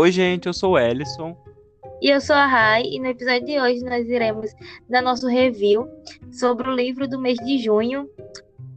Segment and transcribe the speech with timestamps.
[0.00, 1.36] Oi, gente, eu sou o Ellison.
[2.00, 4.54] E eu sou a Rai, e no episódio de hoje nós iremos
[4.88, 5.88] dar nosso review
[6.30, 8.08] sobre o livro do mês de junho,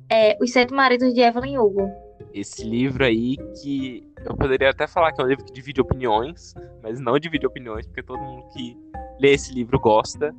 [0.10, 1.88] é, Os Sete Maridos de Evelyn Hugo.
[2.34, 6.56] Esse livro aí que eu poderia até falar que é um livro que divide opiniões,
[6.82, 8.76] mas não divide opiniões, porque todo mundo que
[9.20, 10.34] lê esse livro gosta.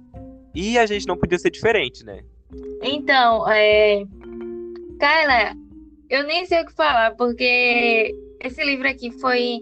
[0.52, 2.24] E a gente não podia ser diferente, né?
[2.82, 4.02] Então, é...
[4.98, 5.54] Kyla,
[6.10, 9.60] eu nem sei o que falar, porque esse livro aqui foi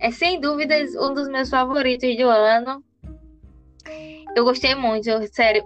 [0.00, 2.82] é sem dúvidas um dos meus favoritos do ano.
[4.34, 5.62] Eu gostei muito, sério.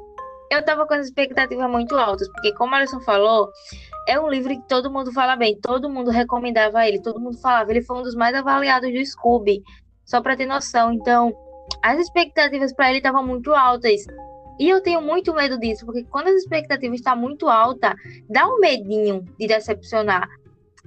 [0.50, 3.48] Eu tava com as expectativas muito altas, porque como a Alison falou,
[4.06, 7.70] é um livro que todo mundo fala bem, todo mundo recomendava ele, todo mundo falava,
[7.70, 9.62] ele foi um dos mais avaliados do Scooby,
[10.04, 10.92] só para ter noção.
[10.92, 11.32] Então,
[11.82, 14.04] as expectativas para ele estavam muito altas.
[14.58, 17.94] E eu tenho muito medo disso, porque quando as expectativas estão muito alta,
[18.28, 20.28] dá um medinho de decepcionar.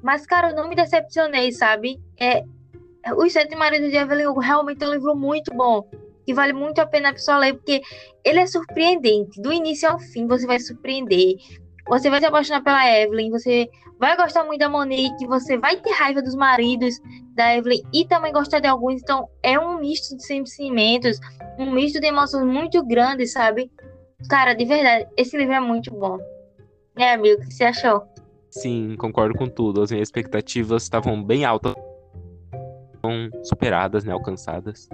[0.01, 1.99] Mas, cara, eu não me decepcionei, sabe?
[2.17, 2.43] É,
[3.15, 5.83] os Sete Maridos de Evelyn Hugo realmente é um livro muito bom.
[6.25, 7.81] Que vale muito a pena a pessoa ler, porque
[8.23, 9.41] ele é surpreendente.
[9.41, 11.35] Do início ao fim, você vai surpreender.
[11.87, 15.91] Você vai se apaixonar pela Evelyn, você vai gostar muito da Monique, você vai ter
[15.91, 16.95] raiva dos maridos
[17.33, 19.01] da Evelyn e também gostar de alguns.
[19.01, 21.17] Então, é um misto de sentimentos,
[21.57, 23.71] um misto de emoções muito grandes, sabe?
[24.29, 26.17] Cara, de verdade, esse livro é muito bom.
[26.97, 28.03] É, amigo, o que você achou?
[28.49, 29.81] Sim, concordo com tudo.
[29.81, 31.73] As minhas expectativas estavam bem altas
[33.43, 34.87] superadas, né, alcançadas.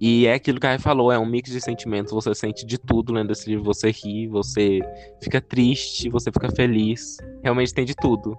[0.00, 2.78] E é aquilo que a Rai falou, é um mix de sentimentos, você sente de
[2.78, 4.80] tudo lendo esse livro, você ri, você
[5.22, 8.36] fica triste, você fica feliz, realmente tem de tudo.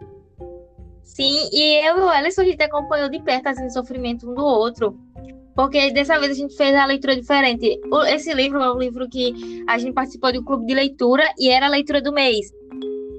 [1.03, 4.33] Sim, e eu e o Alisson, a gente acompanhou de perto assim, o sofrimento um
[4.33, 4.97] do outro,
[5.55, 7.79] porque dessa vez a gente fez a leitura diferente.
[8.07, 11.67] Esse livro é um livro que a gente participou do clube de leitura e era
[11.67, 12.51] a leitura do mês.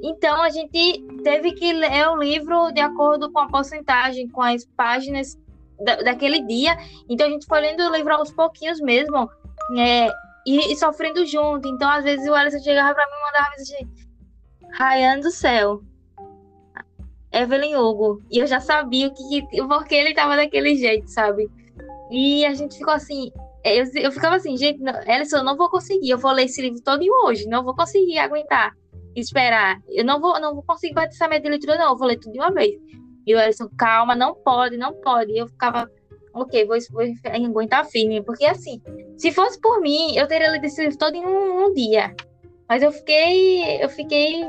[0.02, 4.64] Então a gente teve que ler o livro de acordo com a porcentagem, com as
[4.76, 5.38] páginas
[5.84, 6.76] da, daquele dia.
[7.08, 9.28] Então a gente foi lendo o livro aos pouquinhos mesmo.
[9.78, 10.08] É,
[10.46, 11.68] e, e, sofrendo junto.
[11.68, 13.88] Então, às vezes, o Alisson chegava pra mim e mandava mensagem.
[14.72, 15.82] Ryan do céu.
[17.32, 18.22] Evelyn Hugo.
[18.30, 21.50] E eu já sabia o que, porque ele tava daquele jeito, sabe?
[22.10, 23.30] E a gente ficou assim.
[23.64, 26.10] Eu, eu ficava assim, gente, Ellison, eu não vou conseguir.
[26.10, 27.46] Eu vou ler esse livro todo hoje.
[27.46, 28.72] Não vou conseguir aguentar,
[29.16, 29.80] esperar.
[29.88, 31.92] Eu não vou, não vou conseguir bater essa meta de leitura, não.
[31.92, 32.74] Eu vou ler tudo de uma vez.
[33.26, 35.32] E o Ellison, calma, não pode, não pode.
[35.32, 35.90] E eu ficava,
[36.34, 37.02] ok, vou, vou
[37.32, 38.22] aguentar firme.
[38.22, 38.80] Porque assim,
[39.16, 42.14] se fosse por mim, eu teria lido esse livro todo em um, um dia.
[42.68, 44.44] Mas eu fiquei, eu fiquei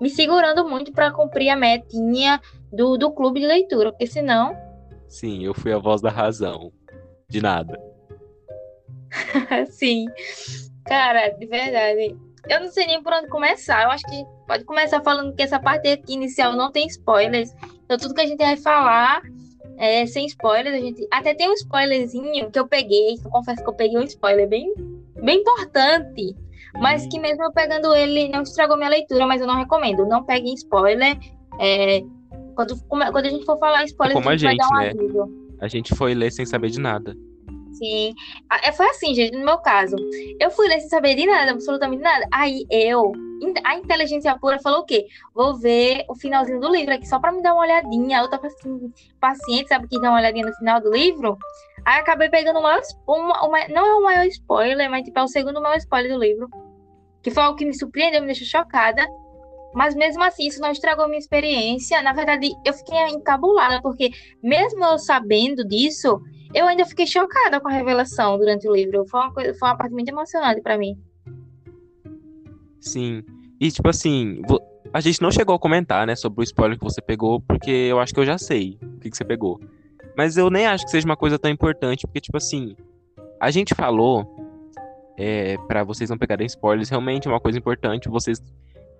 [0.00, 2.40] me segurando muito para cumprir a metinha
[2.72, 4.54] do, do clube de leitura, porque senão.
[5.08, 6.72] Sim, eu fui a voz da razão.
[7.28, 7.80] De nada.
[9.70, 10.06] Sim.
[10.84, 12.16] Cara, de verdade.
[12.48, 13.84] Eu não sei nem por onde começar.
[13.84, 17.54] Eu acho que pode começar falando que essa parte aqui inicial não tem spoilers.
[17.84, 19.22] Então, tudo que a gente vai falar
[19.78, 20.76] é sem spoilers.
[20.76, 23.14] A gente até tem um spoilerzinho que eu peguei.
[23.24, 24.72] Eu confesso que eu peguei um spoiler bem,
[25.22, 26.36] bem importante.
[26.80, 30.06] Mas que mesmo eu pegando ele, não estragou minha leitura, mas eu não recomendo.
[30.06, 31.16] Não peguem spoiler.
[31.60, 32.02] É,
[32.54, 35.54] quando, quando a gente for falar spoiler, é como a gente, a gente um né?
[35.60, 37.16] A gente foi ler sem saber de nada.
[37.74, 38.14] Sim.
[38.62, 39.96] É, foi assim, gente, no meu caso.
[40.40, 42.26] Eu fui sem saber de nada, absolutamente nada.
[42.32, 43.12] Aí eu,
[43.64, 45.06] a inteligência pura falou o quê?
[45.34, 48.20] Vou ver o finalzinho do livro aqui só pra me dar uma olhadinha.
[48.20, 51.36] Eu tava assim, paciente, sabe, que dá uma olhadinha no final do livro.
[51.84, 55.22] Aí acabei pegando o maior, uma, uma, não é o maior spoiler, mas tipo, é
[55.22, 56.48] o segundo maior spoiler do livro.
[57.22, 59.06] Que foi algo que me surpreendeu, me deixou chocada.
[59.74, 62.00] Mas mesmo assim, isso não estragou minha experiência.
[62.00, 66.20] Na verdade, eu fiquei encabulada, porque mesmo eu sabendo disso,
[66.54, 69.04] eu ainda fiquei chocada com a revelação durante o livro.
[69.06, 70.96] Foi uma, coisa, foi uma parte muito emocionante para mim.
[72.80, 73.24] Sim.
[73.60, 74.40] E, tipo assim,
[74.92, 77.98] a gente não chegou a comentar, né, sobre o spoiler que você pegou, porque eu
[77.98, 79.60] acho que eu já sei o que, que você pegou.
[80.16, 82.76] Mas eu nem acho que seja uma coisa tão importante, porque, tipo assim,
[83.40, 84.24] a gente falou
[85.18, 88.40] é, para vocês não pegarem spoilers, realmente é uma coisa importante vocês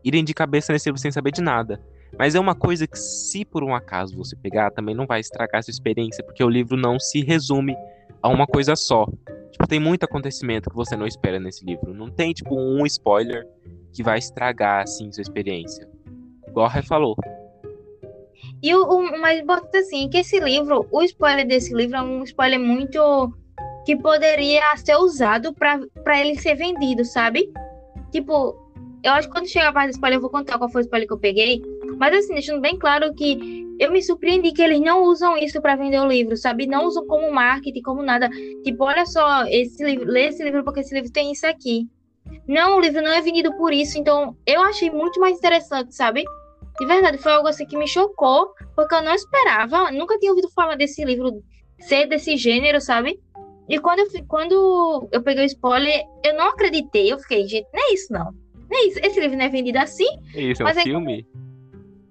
[0.03, 1.81] irem de cabeça nesse livro sem saber de nada.
[2.19, 5.59] Mas é uma coisa que, se por um acaso você pegar, também não vai estragar
[5.59, 7.77] a sua experiência, porque o livro não se resume
[8.23, 9.07] a uma coisa só.
[9.51, 11.95] Tipo, tem muito acontecimento que você não espera nesse livro.
[11.95, 13.47] Não tem, tipo, um spoiler
[13.93, 15.89] que vai estragar, assim, sua experiência.
[16.49, 17.17] Igual a falou.
[18.63, 22.03] E o, o mais importante, assim, é que esse livro, o spoiler desse livro é
[22.03, 23.33] um spoiler muito.
[23.85, 27.53] que poderia ser usado para ele ser vendido, sabe?
[28.11, 28.57] Tipo,
[29.03, 30.85] eu acho que quando chegar a parte do spoiler, eu vou contar qual foi o
[30.85, 31.63] spoiler que eu peguei.
[31.99, 35.77] Mas assim, deixando bem claro que eu me surpreendi que eles não usam isso para
[35.77, 36.67] vender o livro, sabe?
[36.67, 38.29] Não usam como marketing, como nada.
[38.63, 41.89] Tipo, olha só, esse livro, lê esse livro porque esse livro tem isso aqui.
[42.47, 46.25] Não, o livro não é vendido por isso, então eu achei muito mais interessante, sabe?
[46.79, 50.51] De verdade, foi algo assim que me chocou, porque eu não esperava, nunca tinha ouvido
[50.51, 51.43] falar desse livro
[51.79, 53.21] ser desse gênero, sabe?
[53.69, 57.11] E quando eu, quando eu peguei o spoiler, eu não acreditei.
[57.13, 58.33] Eu fiquei, gente, não é isso não.
[58.71, 58.99] Não é isso.
[59.03, 60.07] Esse livro não é vendido assim.
[60.35, 61.27] Isso, é um aí- filme?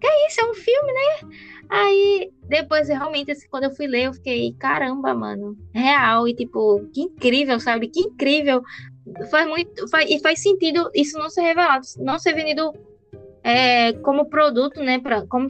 [0.03, 0.41] Que é isso?
[0.41, 1.29] É um filme, né?
[1.69, 5.55] Aí, depois, realmente, assim, quando eu fui ler, eu fiquei, caramba, mano.
[5.73, 6.27] Real.
[6.27, 7.87] E, tipo, que incrível, sabe?
[7.87, 8.61] Que incrível.
[9.31, 9.87] Faz muito.
[9.87, 12.73] Faz, e faz sentido isso não ser revelado, não ser vendido
[13.45, 14.99] é, como produto, né?
[14.99, 15.47] Pra, como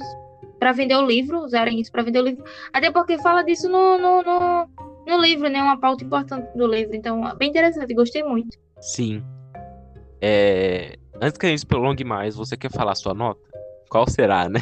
[0.60, 2.44] para vender o livro, usarem isso para vender o livro.
[2.72, 4.70] Até porque fala disso no, no, no,
[5.08, 5.64] no livro, né?
[5.64, 6.96] Uma pauta importante do livro.
[6.96, 8.56] Então, é bem interessante, gostei muito.
[8.80, 9.24] Sim.
[10.22, 13.40] É, Antes que a gente prolongue mais, você quer falar sua nota?
[13.94, 14.60] Qual será, né?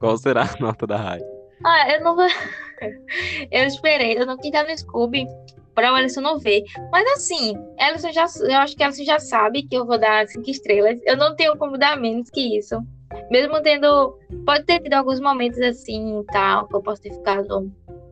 [0.00, 1.20] Qual será a nota da Rai?
[1.64, 2.26] Ah, eu não vou.
[3.52, 5.24] eu esperei, eu não quis dar no Scooby
[5.76, 6.64] pra o Alisson não ver.
[6.90, 10.50] Mas assim, Alisson já, eu acho que Alisson já sabe que eu vou dar cinco
[10.50, 10.98] estrelas.
[11.06, 12.74] Eu não tenho como dar menos que isso.
[13.30, 14.18] Mesmo tendo.
[14.44, 17.70] Pode ter tido alguns momentos assim e tal, que eu posso ter ficado.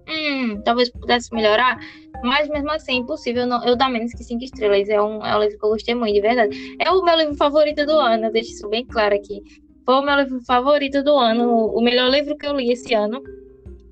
[0.08, 1.76] Hum, talvez pudesse melhorar.
[2.22, 4.88] Mas mesmo assim, é impossível não, eu dar menos que cinco estrelas.
[4.88, 6.76] É um, é um livro que eu gostei muito, de verdade.
[6.78, 9.42] É o meu livro favorito do ano, eu deixo isso bem claro aqui.
[9.90, 13.20] Foi o meu livro favorito do ano, o melhor livro que eu li esse ano.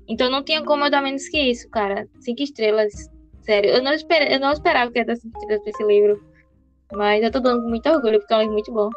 [0.07, 2.07] Então não tinha como eu dar menos que isso, cara.
[2.21, 2.93] Cinco estrelas.
[3.41, 6.23] Sério, eu não, espera, eu não esperava que ia dar cinco estrelas pra esse livro.
[6.93, 8.89] Mas eu tô dando com muito orgulho, porque é um livro muito bom.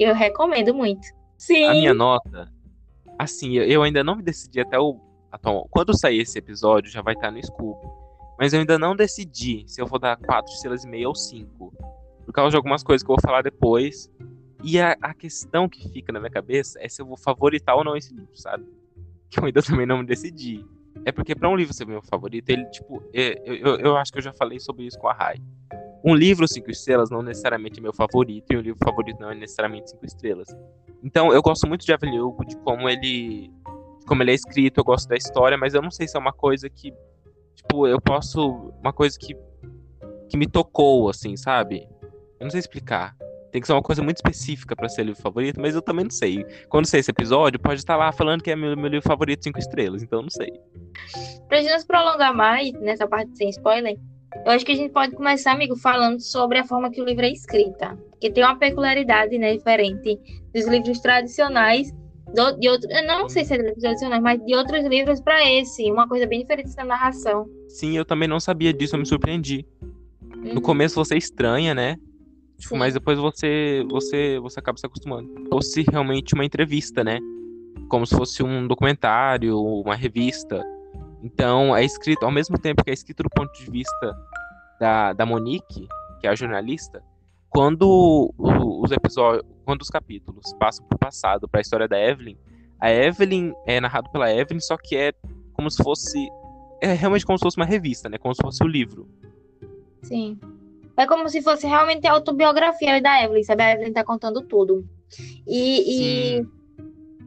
[0.00, 1.06] E eu recomendo muito.
[1.36, 1.64] Sim.
[1.64, 2.48] A minha nota,
[3.16, 4.98] assim, eu- ainda não me decidi até o
[5.30, 5.68] atual.
[5.70, 7.86] Quando sair esse episódio, já vai estar no Scooby.
[8.36, 11.72] Mas eu ainda não decidi se eu vou dar 4 estrelas e meia ou 5.
[12.26, 14.10] Por causa de algumas coisas que eu vou falar depois.
[14.62, 17.84] E a, a questão que fica na minha cabeça é se eu vou favoritar ou
[17.84, 18.64] não esse livro, sabe?
[19.30, 20.64] Que eu ainda também não me decidi.
[21.04, 24.18] É porque pra um livro ser meu favorito, ele, tipo, é- eu, eu, acho que
[24.18, 25.36] eu já falei sobre isso com a Rai.
[26.04, 29.34] Um livro 5 estrelas não necessariamente é meu favorito, e um livro favorito não é
[29.34, 30.48] necessariamente 5 estrelas.
[31.02, 33.48] Então, eu gosto muito de Evelyn Hugo, de como ele,
[34.00, 36.20] de como ele é escrito, eu gosto da história, mas eu não sei se é
[36.20, 36.92] uma coisa que,
[37.54, 39.36] tipo, eu posso, uma coisa que,
[40.28, 41.88] que me tocou, assim, sabe?
[42.38, 43.16] Eu não sei explicar.
[43.50, 46.10] Tem que ser uma coisa muito específica pra ser livro favorito, mas eu também não
[46.10, 46.44] sei.
[46.68, 49.58] Quando sair esse episódio, pode estar lá falando que é meu, meu livro favorito 5
[49.58, 50.48] estrelas, então eu não sei.
[51.48, 53.96] Pra gente não se prolongar mais nessa parte sem spoiler,
[54.44, 57.24] eu acho que a gente pode começar, amigo, falando sobre a forma que o livro
[57.24, 57.98] é escrita.
[58.20, 60.18] Que tem uma peculiaridade, né, diferente
[60.54, 61.90] dos livros tradicionais.
[62.34, 65.50] Do, de outro, eu não sei se é livros tradicionais, mas de outros livros para
[65.50, 65.90] esse.
[65.90, 67.46] Uma coisa bem diferente da narração.
[67.68, 69.64] Sim, eu também não sabia disso, eu me surpreendi.
[70.36, 70.60] No Uhum.
[70.60, 71.96] começo você estranha, né?
[72.58, 75.32] Tipo, mas depois você, você, você acaba se acostumando.
[75.48, 77.18] Fosse realmente uma entrevista, né?
[77.88, 80.62] Como se fosse um documentário, uma revista.
[81.22, 84.16] Então, é escrito, ao mesmo tempo que é escrito do ponto de vista
[84.80, 85.86] da, da Monique,
[86.20, 87.02] que é a jornalista,
[87.48, 92.36] quando o- os episódios, quando os capítulos passam pro passado, para a história da Evelyn,
[92.80, 95.12] a Evelyn é narrado pela Evelyn, só que é
[95.54, 96.28] como se fosse
[96.80, 98.18] é realmente como se fosse uma revista, né?
[98.18, 99.08] Como se fosse o livro.
[100.02, 100.38] Sim.
[100.98, 103.62] É como se fosse realmente a autobiografia da Evelyn, sabe?
[103.62, 104.84] A Evelyn tá contando tudo.
[105.46, 106.46] E, e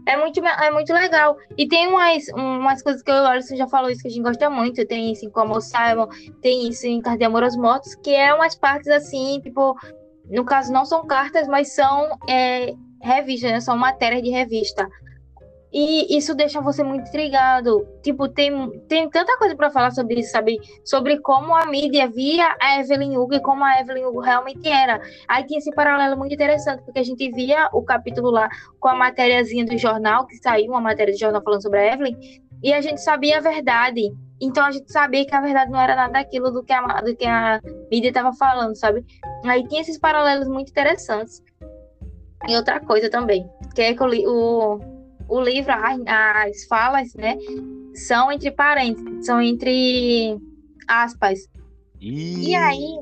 [0.06, 1.38] é, muito, é muito legal.
[1.58, 4.50] E tem umas, umas coisas que o Alisson já falou isso que a gente gosta
[4.50, 4.86] muito.
[4.86, 6.08] Tem isso em Como Simon,
[6.42, 9.74] tem isso em Carta de Amor aos Mortos, que é umas partes assim, tipo,
[10.30, 13.62] no caso não são cartas, mas são é, revistas, né?
[13.62, 14.86] São matérias de revista.
[15.74, 17.88] E isso deixa você muito intrigado.
[18.04, 18.52] Tipo, tem,
[18.88, 20.60] tem tanta coisa pra falar sobre isso, sabe?
[20.84, 25.02] Sobre como a mídia via a Evelyn Hugo e como a Evelyn Hugo realmente era.
[25.28, 28.50] Aí tinha esse paralelo muito interessante, porque a gente via o capítulo lá
[28.80, 32.18] com a matériazinha do jornal, que saiu uma matéria de jornal falando sobre a Evelyn,
[32.62, 34.12] e a gente sabia a verdade.
[34.42, 37.16] Então a gente sabia que a verdade não era nada daquilo do que a, do
[37.16, 39.06] que a mídia estava falando, sabe?
[39.46, 41.42] Aí tinha esses paralelos muito interessantes.
[42.48, 44.80] E outra coisa também, que é que o,
[45.38, 47.38] o, livro, as, as falas, né,
[47.94, 50.38] são entre parênteses, são entre
[50.88, 51.40] aspas.
[52.00, 52.98] E, E aí,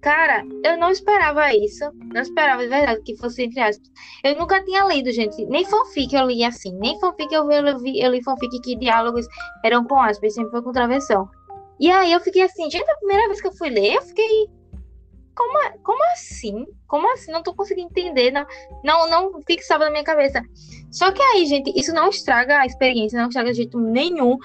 [0.00, 1.84] cara, eu não esperava isso.
[2.12, 3.88] Não esperava de verdade que fosse entre aspas.
[4.24, 5.44] Eu nunca tinha lido, gente.
[5.46, 6.72] Nem fanfic eu li assim.
[6.78, 9.26] Nem fanfic eu, vi, eu, vi, eu li fanfic que diálogos
[9.64, 11.28] eram com aspas, sempre foi com travessão.
[11.78, 14.48] E aí eu fiquei assim, gente, a primeira vez que eu fui ler, eu fiquei.
[15.34, 16.66] Como, a- como assim?
[16.86, 17.30] Como assim?
[17.32, 18.30] Não tô conseguindo entender.
[18.32, 18.44] Não,
[18.84, 20.42] não, não fixava na minha cabeça.
[20.90, 24.36] Só que aí, gente, isso não estraga a experiência, não estraga de jeito nenhum.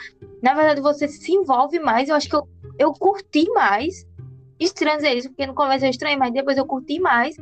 [0.41, 2.07] Na verdade, você se envolve mais.
[2.07, 2.47] Eu acho que eu,
[2.77, 4.05] eu curti mais.
[4.59, 7.35] Estranho dizer isso, porque no começo eu estranhei, mas depois eu curti mais.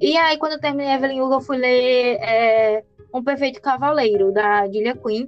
[0.00, 4.66] E aí, quando eu terminei Evelyn Hugo, eu fui ler é, Um Perfeito Cavaleiro, da
[4.66, 5.26] Julia Quinn.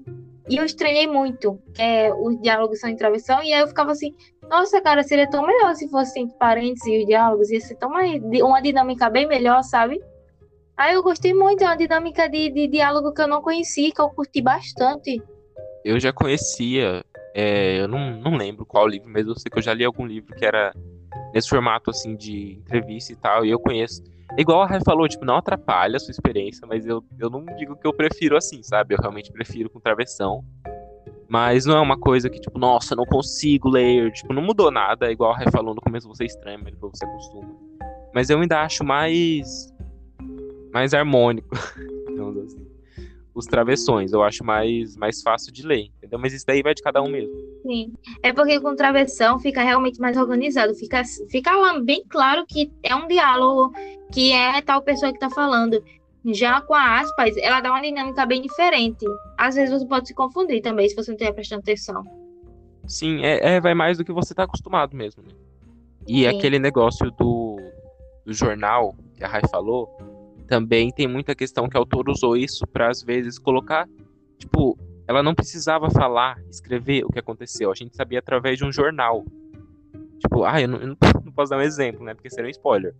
[0.49, 1.61] E eu estranhei muito.
[1.77, 3.43] É, os diálogos são em travessão.
[3.43, 4.15] E aí eu ficava assim,
[4.49, 7.51] nossa, cara, seria tão melhor se fosse entre parênteses e os diálogos.
[7.51, 10.01] Ia ser tão mais, uma dinâmica bem melhor, sabe?
[10.79, 14.01] Aí eu gostei muito, é uma dinâmica de, de diálogo que eu não conhecia, que
[14.01, 15.21] eu curti bastante.
[15.85, 17.05] eu já conhecia
[17.35, 20.07] É, eu não, não lembro qual livro, mas eu sei que eu já li algum
[20.07, 20.73] livro que era
[21.35, 24.03] nesse formato assim de entrevista e tal, e eu conheço.
[24.37, 27.45] É igual a Rai falou, tipo, não atrapalha a sua experiência, mas eu, eu não
[27.57, 28.95] digo que eu prefiro assim, sabe?
[28.95, 30.45] Eu realmente prefiro com travessão.
[31.29, 34.11] Mas não é uma coisa que, tipo, nossa, não consigo ler.
[34.13, 35.09] Tipo, não mudou nada.
[35.09, 37.55] É igual a Rai falou, no começo você é estranha, mas depois você acostuma.
[38.15, 39.73] Mas eu ainda acho mais.
[40.73, 41.55] Mais harmônico,
[42.09, 42.69] digamos assim
[43.39, 44.13] os travessões.
[44.13, 46.19] Eu acho mais, mais fácil de ler, entendeu?
[46.19, 47.33] Mas isso daí vai de cada um mesmo.
[47.63, 47.93] Sim.
[48.23, 50.75] É porque com travessão fica realmente mais organizado.
[50.75, 53.73] Fica, fica bem claro que é um diálogo,
[54.13, 55.83] que é tal pessoa que tá falando.
[56.27, 59.07] Já com a aspas, ela dá uma dinâmica bem diferente.
[59.39, 62.03] Às vezes você pode se confundir também, se você não estiver prestando atenção.
[62.87, 65.31] Sim, é, é, vai mais do que você tá acostumado mesmo, né?
[66.07, 66.27] E Sim.
[66.27, 67.57] aquele negócio do,
[68.25, 69.89] do jornal que a Rai falou,
[70.49, 73.89] também tem muita questão que o autor usou isso para às vezes colocar,
[74.39, 74.77] tipo,
[75.07, 79.25] ela não precisava falar, escrever o que aconteceu, a gente sabia através de um jornal.
[80.19, 80.97] Tipo, ah, eu não, eu não
[81.37, 82.95] posso dar um exemplo, né, porque seria um spoiler.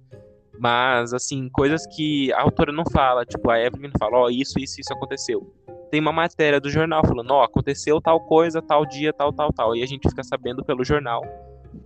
[0.59, 4.59] Mas, assim, coisas que a autora não fala, tipo, a Evelyn fala, ó, oh, isso,
[4.59, 5.55] isso, isso aconteceu.
[5.91, 9.53] Tem uma matéria do jornal falando, ó, oh, aconteceu tal coisa, tal dia, tal, tal,
[9.53, 9.77] tal.
[9.77, 11.23] E a gente fica sabendo pelo jornal.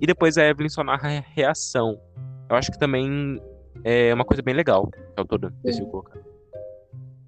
[0.00, 2.00] E depois a Evelyn só narra a reação.
[2.49, 3.40] Eu acho que também
[3.85, 6.19] é uma coisa bem legal que o autor decidiu colocar.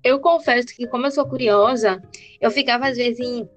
[0.03, 2.03] Eu confesso que, como eu sou curiosa,
[2.41, 3.49] eu ficava às vezes em...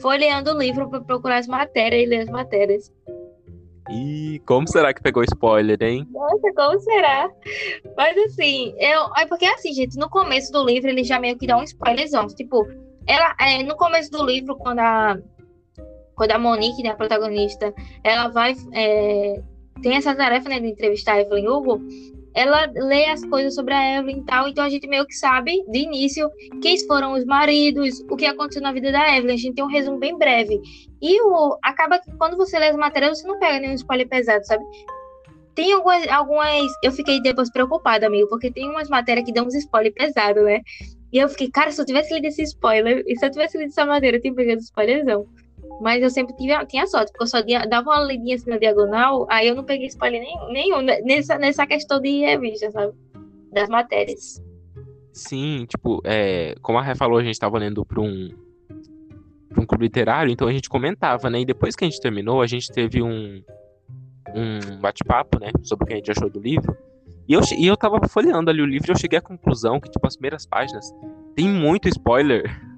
[0.00, 2.90] folheando o livro para procurar as matérias e ler as matérias.
[3.90, 6.06] E como será que pegou spoiler, hein?
[6.10, 7.30] Nossa, como será?
[7.96, 9.10] Mas assim, eu.
[9.16, 12.26] É porque assim, gente, no começo do livro ele já meio que dá um spoilerzão.
[12.28, 12.66] Tipo,
[13.06, 15.18] ela, é, no começo do livro, quando a.
[16.14, 17.74] Quando a Monique, né, a protagonista,
[18.04, 18.54] ela vai.
[18.72, 19.42] É,
[19.82, 21.80] tem essa tarefa né, de entrevistar a Evelyn Hugo,
[22.34, 25.62] ela lê as coisas sobre a Evelyn e tal, então a gente meio que sabe
[25.68, 29.34] de início quem foram os maridos, o que aconteceu na vida da Evelyn.
[29.34, 30.60] A gente tem um resumo bem breve.
[31.00, 34.44] E o acaba que quando você lê as matérias, você não pega nenhum spoiler pesado,
[34.46, 34.64] sabe?
[35.54, 36.72] Tem algumas, algumas.
[36.82, 40.62] Eu fiquei depois preocupada, amigo, porque tem umas matérias que dão uns spoiler pesado, né?
[41.12, 43.68] E eu fiquei, cara, se eu tivesse lido esse spoiler, e se eu tivesse lido
[43.68, 45.26] essa matéria, eu tinha pegado spoilerzão.
[45.80, 47.38] Mas eu sempre tive, tinha sorte, porque eu só
[47.68, 51.66] dava uma lidinha assim na diagonal, aí eu não peguei spoiler nenhum, nenhum nessa, nessa
[51.66, 52.92] questão de revista, sabe?
[53.52, 54.42] Das matérias.
[55.12, 58.30] Sim, tipo, é, como a Ré falou, a gente estava lendo para um,
[59.48, 61.40] pra um clube literário, então a gente comentava, né?
[61.40, 63.42] E depois que a gente terminou, a gente teve um,
[64.34, 65.50] um bate-papo, né?
[65.62, 66.76] Sobre o que a gente achou do livro.
[67.28, 69.90] E eu, e eu tava folheando ali o livro e eu cheguei à conclusão que,
[69.90, 70.92] tipo, as primeiras páginas
[71.34, 72.71] tem muito spoiler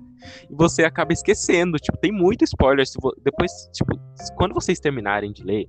[0.50, 1.78] e você acaba esquecendo.
[1.78, 2.84] Tipo, tem muito spoiler.
[3.22, 3.98] Depois, tipo,
[4.36, 5.68] quando vocês terminarem de ler,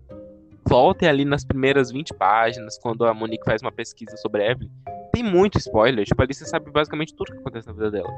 [0.67, 4.69] voltem ali nas primeiras 20 páginas, quando a Monique faz uma pesquisa sobre a Evelyn.
[5.11, 6.05] Tem muito spoiler.
[6.05, 8.11] Tipo, ali você sabe basicamente tudo que acontece na vida dela.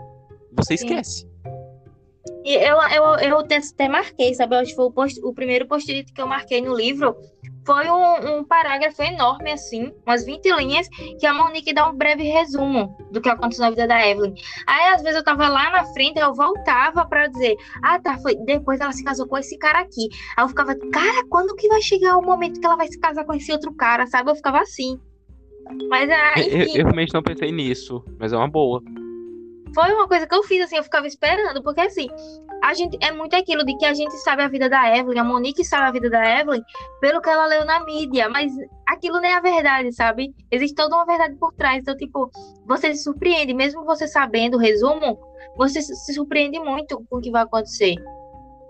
[0.53, 1.27] Você esquece.
[2.43, 4.55] E eu, eu, eu até marquei, sabe?
[4.55, 7.15] Eu foi o, post, o primeiro post-it que eu marquei no livro
[7.67, 10.87] foi um, um, parágrafo enorme, assim, umas 20 linhas,
[11.19, 14.33] que a Monique dá um breve resumo do que aconteceu na vida da Evelyn.
[14.65, 18.35] Aí, às vezes, eu tava lá na frente, eu voltava para dizer, ah, tá, foi
[18.37, 20.07] depois ela se casou com esse cara aqui.
[20.37, 23.25] Aí eu ficava, cara, quando que vai chegar o momento que ela vai se casar
[23.25, 24.31] com esse outro cara, sabe?
[24.31, 24.97] Eu ficava assim.
[25.89, 28.81] Mas, ah, eu, eu realmente não pensei nisso, mas é uma boa
[29.77, 32.07] foi uma coisa que eu fiz, assim, eu ficava esperando, porque assim,
[32.63, 35.23] a gente é muito aquilo de que a gente sabe a vida da Evelyn, a
[35.23, 36.63] Monique sabe a vida da Evelyn
[36.99, 38.51] pelo que ela leu na mídia, mas
[38.87, 40.33] aquilo não é a verdade, sabe?
[40.49, 41.77] Existe toda uma verdade por trás.
[41.77, 42.31] Então, tipo,
[42.65, 45.19] você se surpreende, mesmo você sabendo o resumo,
[45.55, 47.93] você se surpreende muito com o que vai acontecer.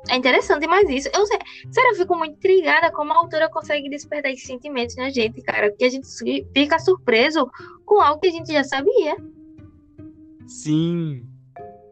[0.10, 1.10] É interessante mais isso.
[1.14, 5.42] Eu sério, eu fico muito intrigada como a autora consegue despertar esses sentimentos na gente,
[5.42, 5.70] cara.
[5.70, 6.06] Porque a gente
[6.54, 7.50] fica surpreso
[7.86, 9.16] com algo que a gente já sabia.
[10.48, 11.26] Sim.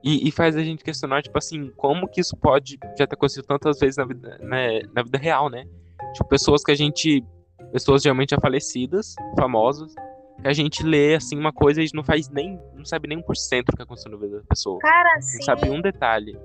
[0.04, 3.44] E, e, faz a gente questionar, tipo assim, como que isso pode já ter acontecido
[3.44, 5.66] tantas vezes na vida, né, na vida real, né?
[6.14, 7.24] Tipo, pessoas que a gente.
[7.72, 9.94] Pessoas geralmente já falecidas, famosas,
[10.42, 12.60] que a gente lê assim uma coisa e a gente não faz nem.
[12.76, 14.78] não sabe nem um por cento do que aconteceu na vida da pessoa.
[14.80, 15.38] Cara, sim.
[15.40, 16.38] Não sabe um detalhe.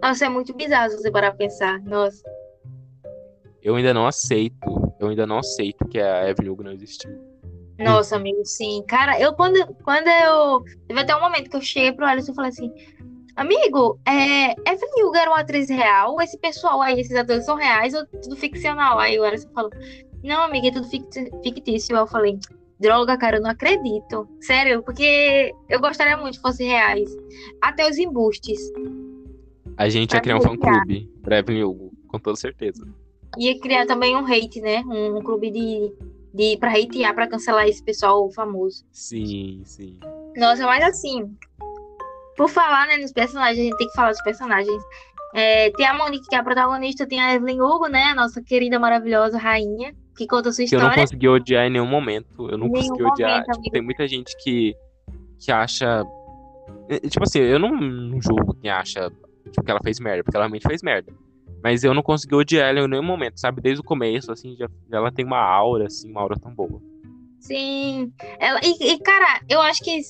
[0.00, 1.80] Nossa, é muito bizarro você parar pra pensar.
[1.80, 2.22] Nossa.
[3.60, 4.94] Eu ainda não aceito.
[5.00, 7.27] Eu ainda não aceito que a Evelyn Hugo não existiu.
[7.78, 8.82] Nossa, amigo, sim.
[8.88, 10.64] Cara, eu quando, quando eu.
[10.86, 12.72] Teve até um momento que eu cheguei pro Alisson e falei assim:
[13.36, 16.20] Amigo, é, Evelyn Hugo era uma atriz real?
[16.20, 18.98] Esse pessoal aí, esses atores são reais ou tudo ficcional?
[18.98, 19.70] Aí o Alisson falou:
[20.24, 21.96] Não, amiga, é tudo fictício.
[21.96, 22.36] Eu falei:
[22.80, 24.28] Droga, cara, eu não acredito.
[24.40, 27.08] Sério, porque eu gostaria muito que fossem reais.
[27.62, 28.58] Até os embustes.
[29.76, 32.84] A gente ia criar um fã-clube pra Evelyn Hugo, com toda certeza.
[33.38, 34.82] Ia criar também um hate, né?
[34.84, 35.92] Um, um clube de
[36.34, 38.84] de para hatear, para cancelar esse pessoal famoso.
[38.92, 39.98] Sim, sim.
[40.36, 41.34] Nossa, mas assim,
[42.36, 44.82] por falar, né, nos personagens, a gente tem que falar dos personagens.
[45.34, 48.04] É, tem a Monique, que é a protagonista, tem a Evelyn Hugo, né?
[48.04, 50.88] A nossa querida, maravilhosa rainha, que conta a sua Que eu história.
[50.96, 52.48] não consegui odiar em nenhum momento.
[52.50, 53.30] Eu não Nenhum consegui odiar.
[53.42, 54.74] momento, Tipo, tem muita gente que,
[55.38, 56.02] que acha.
[56.88, 59.10] eh, Tipo assim, eu não, não julgo quem acha
[59.44, 61.12] tipo, que ela fez merda, porque ela realmente fez merda.
[61.68, 63.60] Mas eu não consegui odiar ela em nenhum momento, sabe?
[63.60, 66.80] Desde o começo, assim, já, ela tem uma aura, assim, uma aura tão boa.
[67.40, 68.10] Sim.
[68.40, 70.00] Ela, e, e, cara, eu acho que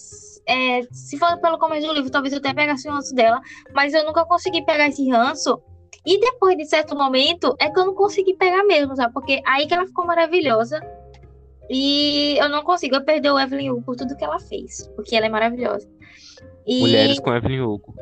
[0.46, 3.40] é, se for pelo começo do livro, talvez eu até pegasse o ranço dela,
[3.74, 5.60] mas eu nunca consegui pegar esse ranço.
[6.06, 9.12] E depois de certo momento, é que eu não consegui pegar mesmo, sabe?
[9.12, 10.80] Porque aí que ela ficou maravilhosa.
[11.68, 15.16] E eu não consigo, eu perder o Evelyn Hugo por tudo que ela fez, porque
[15.16, 15.88] ela é maravilhosa.
[16.64, 17.96] E, Mulheres com Evelyn Hugo.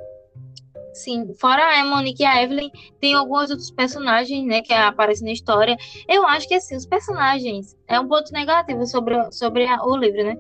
[0.96, 5.32] Sim, fora a Monique e a Evelyn, tem alguns outros personagens, né, que aparecem na
[5.32, 5.76] história.
[6.08, 10.24] Eu acho que, assim, os personagens é um ponto negativo sobre, sobre a- o livro,
[10.24, 10.36] né?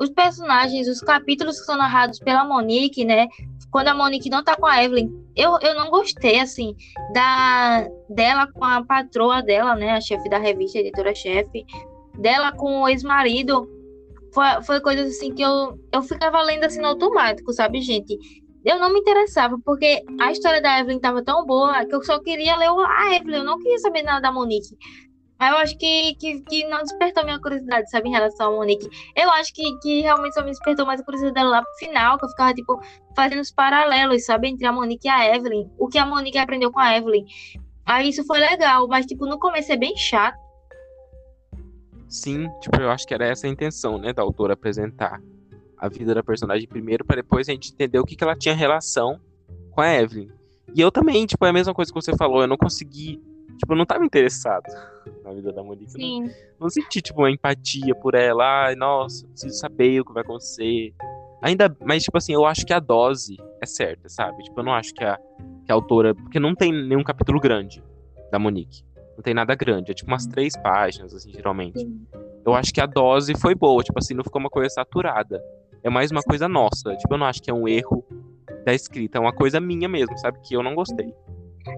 [0.00, 3.26] Os personagens, os capítulos que são narrados pela Monique, né?
[3.70, 6.74] Quando a Monique não tá com a Evelyn, eu, eu não gostei, assim,
[7.12, 9.92] da dela com a patroa dela, né?
[9.92, 11.64] A chefe da revista, editora-chefe,
[12.18, 13.68] dela com o ex-marido.
[14.32, 18.16] Foi, foi coisas assim que eu, eu ficava lendo assim no automático, sabe, gente?
[18.64, 22.18] Eu não me interessava, porque a história da Evelyn tava tão boa que eu só
[22.20, 24.76] queria ler a Evelyn, eu não queria saber nada da Monique.
[25.38, 28.86] Aí eu acho que, que, que não despertou minha curiosidade, sabe, em relação à Monique.
[29.16, 32.26] Eu acho que, que realmente só me despertou mais a curiosidade lá pro final, que
[32.26, 32.78] eu ficava, tipo,
[33.16, 35.70] fazendo os paralelos, sabe, entre a Monique e a Evelyn.
[35.78, 37.24] O que a Monique aprendeu com a Evelyn.
[37.86, 40.38] Aí isso foi legal, mas, tipo, no começo é bem chato.
[42.06, 45.22] Sim, tipo, eu acho que era essa a intenção, né, da autora apresentar
[45.80, 48.54] a vida da personagem primeiro, para depois a gente entender o que, que ela tinha
[48.54, 49.18] relação
[49.70, 50.28] com a Evelyn.
[50.74, 53.20] E eu também, tipo, é a mesma coisa que você falou, eu não consegui,
[53.58, 54.64] tipo, eu não tava interessado
[55.24, 55.92] na vida da Monique.
[55.94, 56.34] eu não- Sim.
[56.60, 58.66] não senti, tipo, uma empatia por ela.
[58.66, 60.92] Ai, nossa, preciso saber o que vai acontecer.
[61.42, 64.42] Ainda, mas, tipo assim, eu acho que a dose é certa, sabe?
[64.44, 65.16] Tipo, eu não acho que a,
[65.64, 66.14] que a autora.
[66.14, 67.82] Porque não tem nenhum capítulo grande
[68.30, 68.82] da Monique.
[69.16, 69.90] Não tem nada grande.
[69.90, 71.78] É tipo umas três páginas, assim, geralmente.
[71.80, 72.06] Sim.
[72.44, 73.82] Eu acho que a dose foi boa.
[73.82, 75.42] Tipo assim, não ficou uma coisa saturada.
[75.82, 76.94] É mais uma coisa nossa.
[76.96, 78.04] Tipo, eu não acho que é um erro
[78.64, 79.18] da escrita.
[79.18, 80.38] É uma coisa minha mesmo, sabe?
[80.42, 81.14] Que eu não gostei.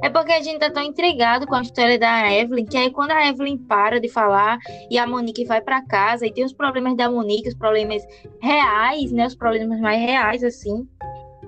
[0.02, 3.10] É porque a gente tá tão intrigado com a história da Evelyn, que aí quando
[3.10, 6.96] a Evelyn para de falar e a Monique vai pra casa e tem os problemas
[6.96, 8.02] da Monique, os problemas
[8.40, 9.26] reais, né?
[9.26, 10.86] Os problemas mais reais, assim,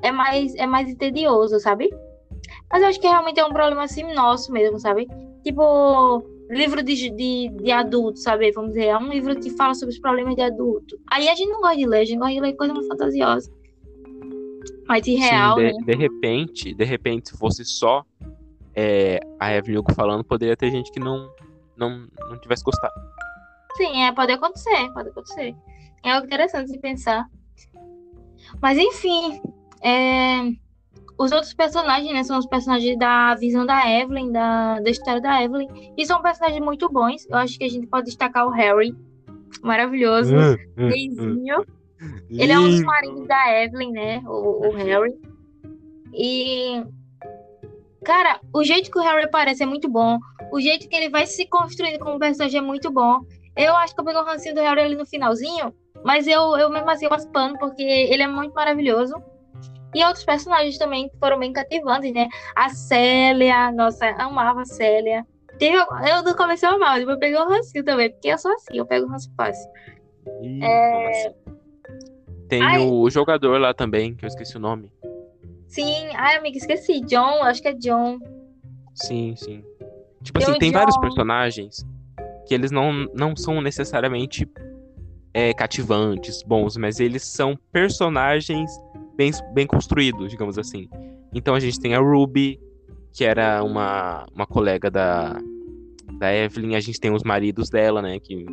[0.03, 1.91] é mais, é mais tedioso, sabe?
[2.71, 5.09] Mas eu acho que realmente é um problema assim nosso mesmo, sabe?
[5.45, 8.51] Tipo, livro de, de, de adulto, sabe?
[8.53, 10.99] Vamos dizer, é um livro que fala sobre os problemas de adulto.
[11.11, 13.53] Aí a gente não gosta de ler, a gente gosta de ler coisa mais fantasiosa.
[14.87, 15.73] Mais irreal, Sim, né?
[15.73, 18.05] de, de repente, de repente, se fosse só
[18.75, 21.31] é, a Evelyn Hugo falando, poderia ter gente que não,
[21.77, 22.95] não, não tivesse gostado.
[23.77, 25.55] Sim, é, pode acontecer, pode acontecer.
[26.05, 27.27] É algo interessante de pensar.
[28.61, 29.41] Mas enfim,
[29.83, 30.53] é,
[31.19, 35.43] os outros personagens, né, são os personagens da visão da Evelyn, da, da história da
[35.43, 37.27] Evelyn, e são personagens muito bons.
[37.31, 38.95] Eu acho que a gente pode destacar o Harry,
[39.63, 41.65] maravilhoso, Hum, gayzinho.
[42.31, 45.15] Ele é um dos maridos da Evelyn, né, o, o Harry.
[46.13, 46.83] E
[48.05, 50.19] cara, o jeito que o Harry aparece é muito bom.
[50.53, 53.21] O jeito que ele vai se construindo como personagem é muito bom.
[53.57, 55.73] Eu acho que eu peguei o rancinho do Harry ali no finalzinho,
[56.05, 59.15] mas eu, eu mesmo assim eu passo pano, porque ele é muito maravilhoso.
[59.95, 62.29] E outros personagens também que foram bem cativantes, né?
[62.57, 65.25] A Célia, nossa, amava a Célia.
[65.59, 68.53] Teve, eu no começo eu amava, depois eu peguei o rancinho também, porque eu sou
[68.53, 69.71] assim, eu pego o rancinho fácil.
[70.43, 71.35] Ih, como assim?
[72.49, 72.79] Tem Ai.
[72.79, 74.91] o jogador lá também, que eu esqueci o nome.
[75.69, 77.01] Sim, ai amiga, esqueci.
[77.01, 78.19] John, acho que é John.
[78.95, 79.65] Sim, sim.
[80.23, 81.01] Tipo Tem assim, tem vários John.
[81.01, 81.87] personagens
[82.47, 84.49] que eles não, não são necessariamente
[85.33, 88.71] é, cativantes, bons, mas eles são personagens
[89.17, 90.89] bem, bem construídos, digamos assim.
[91.33, 92.61] Então a gente tem a Ruby,
[93.13, 95.37] que era uma, uma colega da,
[96.19, 98.45] da Evelyn, a gente tem os maridos dela, né, que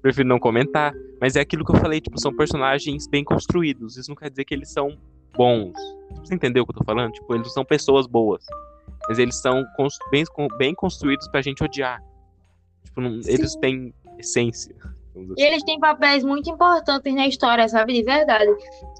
[0.00, 4.10] prefiro não comentar, mas é aquilo que eu falei, tipo, são personagens bem construídos, isso
[4.10, 4.98] não quer dizer que eles são
[5.36, 5.72] bons.
[6.24, 7.12] Você entendeu o que eu tô falando?
[7.12, 8.44] Tipo, eles são pessoas boas,
[9.08, 9.64] mas eles são
[10.10, 10.24] bem,
[10.58, 12.02] bem construídos pra gente odiar.
[12.84, 14.74] Tipo, não- eles têm essência.
[15.14, 17.92] E eles têm papéis muito importantes na história, sabe?
[17.92, 18.50] De verdade.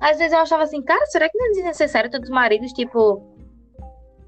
[0.01, 2.72] Às vezes eu achava assim, cara, será que não é desnecessário tantos maridos?
[2.72, 3.22] Tipo.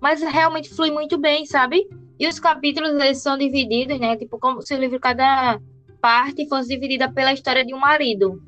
[0.00, 1.86] Mas realmente flui muito bem, sabe?
[2.18, 4.16] E os capítulos, eles são divididos, né?
[4.16, 5.60] Tipo, como se o livro, cada
[6.00, 8.42] parte fosse dividida pela história de um marido.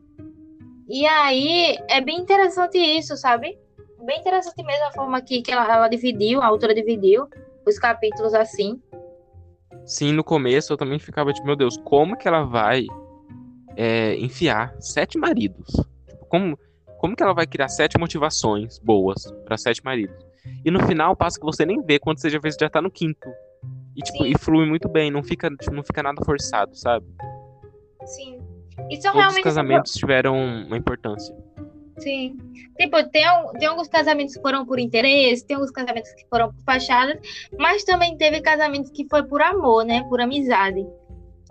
[0.88, 3.58] E aí, é bem interessante isso, sabe?
[4.04, 7.26] Bem interessante mesmo a forma que, que ela, ela dividiu, a autora dividiu
[7.66, 8.80] os capítulos assim.
[9.84, 12.86] Sim, no começo eu também ficava tipo, meu Deus, como que ela vai
[13.76, 15.68] é, enfiar sete maridos?
[16.08, 16.58] Tipo, como,
[16.98, 20.16] como que ela vai criar sete motivações boas pra sete maridos?
[20.64, 23.28] E no final passa que você nem vê quando você já já tá no quinto.
[23.96, 24.30] E, tipo, Sim.
[24.30, 27.06] e flui muito bem, não fica, tipo, não fica nada forçado, sabe?
[28.04, 28.38] Sim.
[28.76, 29.42] Todos Isso os realmente.
[29.42, 31.34] casamentos tiveram uma importância.
[31.98, 32.36] Sim.
[32.78, 33.24] Tipo, tem,
[33.58, 37.18] tem alguns casamentos que foram por interesse, tem alguns casamentos que foram por fachadas,
[37.58, 40.04] mas também teve casamentos que foi por amor, né?
[40.08, 40.86] Por amizade.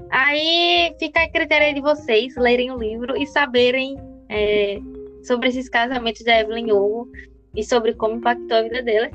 [0.10, 3.98] Aí fica a critério de vocês lerem o livro e saberem
[4.30, 4.80] é,
[5.24, 7.10] sobre esses casamentos da Evelyn Hugo
[7.56, 9.10] e sobre como impactou a vida dela.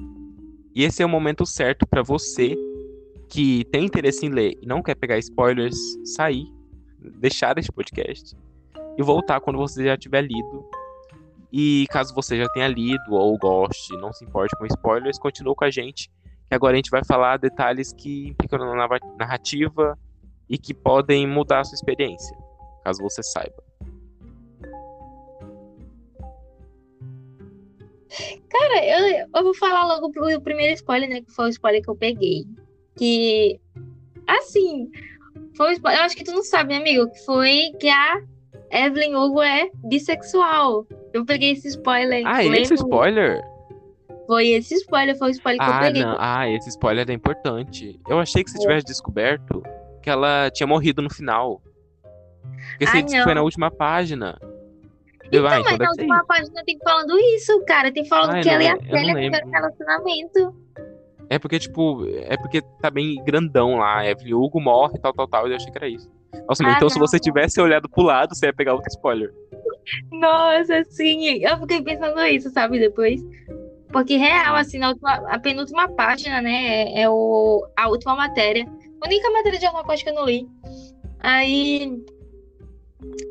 [0.75, 2.57] E esse é o momento certo pra você
[3.29, 6.47] que tem interesse em ler e não quer pegar spoilers, sair,
[6.99, 8.37] deixar esse podcast
[8.97, 10.69] e voltar quando você já tiver lido.
[11.53, 15.65] E caso você já tenha lido ou goste, não se importe com spoilers, continue com
[15.65, 16.11] a gente,
[16.49, 18.89] que agora a gente vai falar detalhes que implicam na
[19.19, 19.99] narrativa
[20.51, 22.37] e que podem mudar a sua experiência,
[22.85, 23.63] caso você saiba.
[28.51, 31.21] Cara, eu, eu vou falar logo pro primeiro spoiler, né?
[31.21, 32.45] Que foi o spoiler que eu peguei.
[32.97, 33.61] Que,
[34.27, 34.91] assim,
[35.57, 36.01] foi o spoiler.
[36.01, 37.09] Eu acho que tu não sabe, né, amigo?
[37.11, 38.21] Que foi que a
[38.73, 40.85] Evelyn Hugo é bissexual.
[41.15, 42.27] Eu peguei esse spoiler.
[42.27, 43.41] Ah, lembro- esse spoiler?
[44.27, 46.03] Foi esse spoiler, foi o spoiler que eu Ah, peguei.
[46.05, 46.17] não.
[46.19, 47.99] Ah, esse spoiler é importante.
[48.09, 48.61] Eu achei que você É.
[48.61, 49.63] tivesse descoberto
[50.03, 51.61] que ela tinha morrido no final.
[52.71, 53.45] Porque você Ah, disse que foi na não.
[53.45, 54.39] última página.
[55.33, 57.93] Então, ah, mas então na deve ser última página tem falando isso, cara.
[57.93, 60.55] Tem falando eu que não ela e a eu não Célia tiveram relacionamento.
[61.29, 64.05] É porque, tipo, é porque tá bem grandão lá.
[64.05, 65.47] Evelyn Hugo morre, tal, tal, tal.
[65.47, 66.11] E eu achei que era isso.
[66.49, 68.89] Nossa, mas Ah, então se não, você tivesse olhado pro lado, você ia pegar outro
[68.89, 69.33] spoiler.
[70.11, 71.39] Nossa, sim.
[71.45, 73.21] Eu fiquei pensando isso, sabe, depois.
[73.93, 76.51] Porque real, assim, na última, a penúltima página, né,
[76.93, 78.65] é, é o, a última matéria.
[79.03, 80.47] A única matéria de jornal que eu acho que eu não li.
[81.21, 82.03] Aí,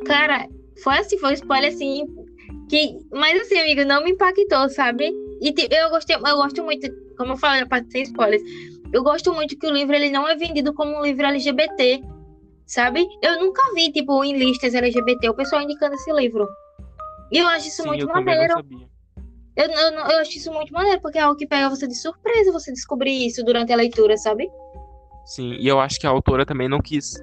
[0.06, 0.48] cara,
[0.84, 2.06] foi assim, foi um spoiler, assim,
[2.70, 2.98] que...
[3.12, 5.12] Mas assim, amigo, não me impactou, sabe?
[5.42, 8.42] E ti- eu gostei, eu gosto muito, como eu falei, a parte sem spoilers,
[8.92, 12.02] eu gosto muito que o livro, ele não é vendido como um livro LGBT,
[12.66, 13.08] sabe?
[13.22, 16.48] Eu nunca vi, tipo, em listas LGBT, o pessoal indicando esse livro.
[17.32, 18.54] E eu acho isso Sim, muito eu maneiro.
[19.56, 22.52] Eu, eu, eu acho isso muito maneiro, porque é algo que pega você de surpresa
[22.52, 24.48] você descobrir isso durante a leitura, sabe?
[25.30, 27.14] Sim, e eu acho que a autora também não quis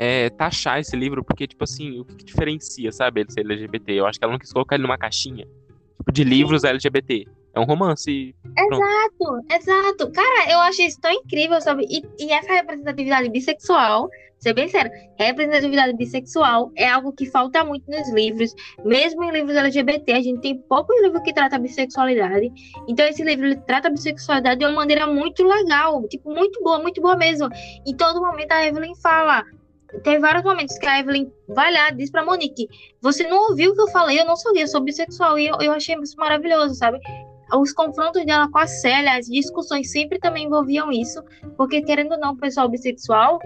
[0.00, 3.92] é, taxar esse livro, porque, tipo assim, o que, que diferencia, sabe, ele ser LGBT?
[3.92, 5.46] Eu acho que ela não quis colocar ele numa caixinha,
[5.96, 7.24] tipo, de livros LGBT.
[7.54, 8.34] É um romance.
[8.58, 10.10] Exato, exato.
[10.10, 11.86] Cara, eu achei isso tão incrível, sabe?
[11.88, 17.90] E, e essa representatividade bissexual, ser bem sério, representatividade bissexual é algo que falta muito
[17.90, 18.54] nos livros.
[18.84, 22.52] Mesmo em livros LGBT, a gente tem poucos livros que tratam bissexualidade.
[22.86, 27.16] Então, esse livro trata bissexualidade de uma maneira muito legal, tipo, muito boa, muito boa
[27.16, 27.48] mesmo.
[27.86, 29.44] Em todo momento a Evelyn fala.
[30.02, 32.68] Tem vários momentos que a Evelyn vai lá diz pra Monique:
[33.00, 34.20] Você não ouviu o que eu falei?
[34.20, 35.38] Eu não gay, eu sou bissexual.
[35.38, 36.98] E eu, eu achei isso maravilhoso, sabe?
[37.54, 41.22] os confrontos dela com a Célia, as discussões sempre também envolviam isso,
[41.56, 43.38] porque querendo ou não, o pessoal bissexual,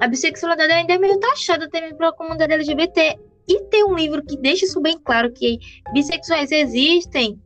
[0.00, 3.18] a bissexualidade ainda é meio taxada também pela comunidade LGBT.
[3.48, 5.58] E ter um livro que deixa isso bem claro que
[5.92, 7.40] bissexuais existem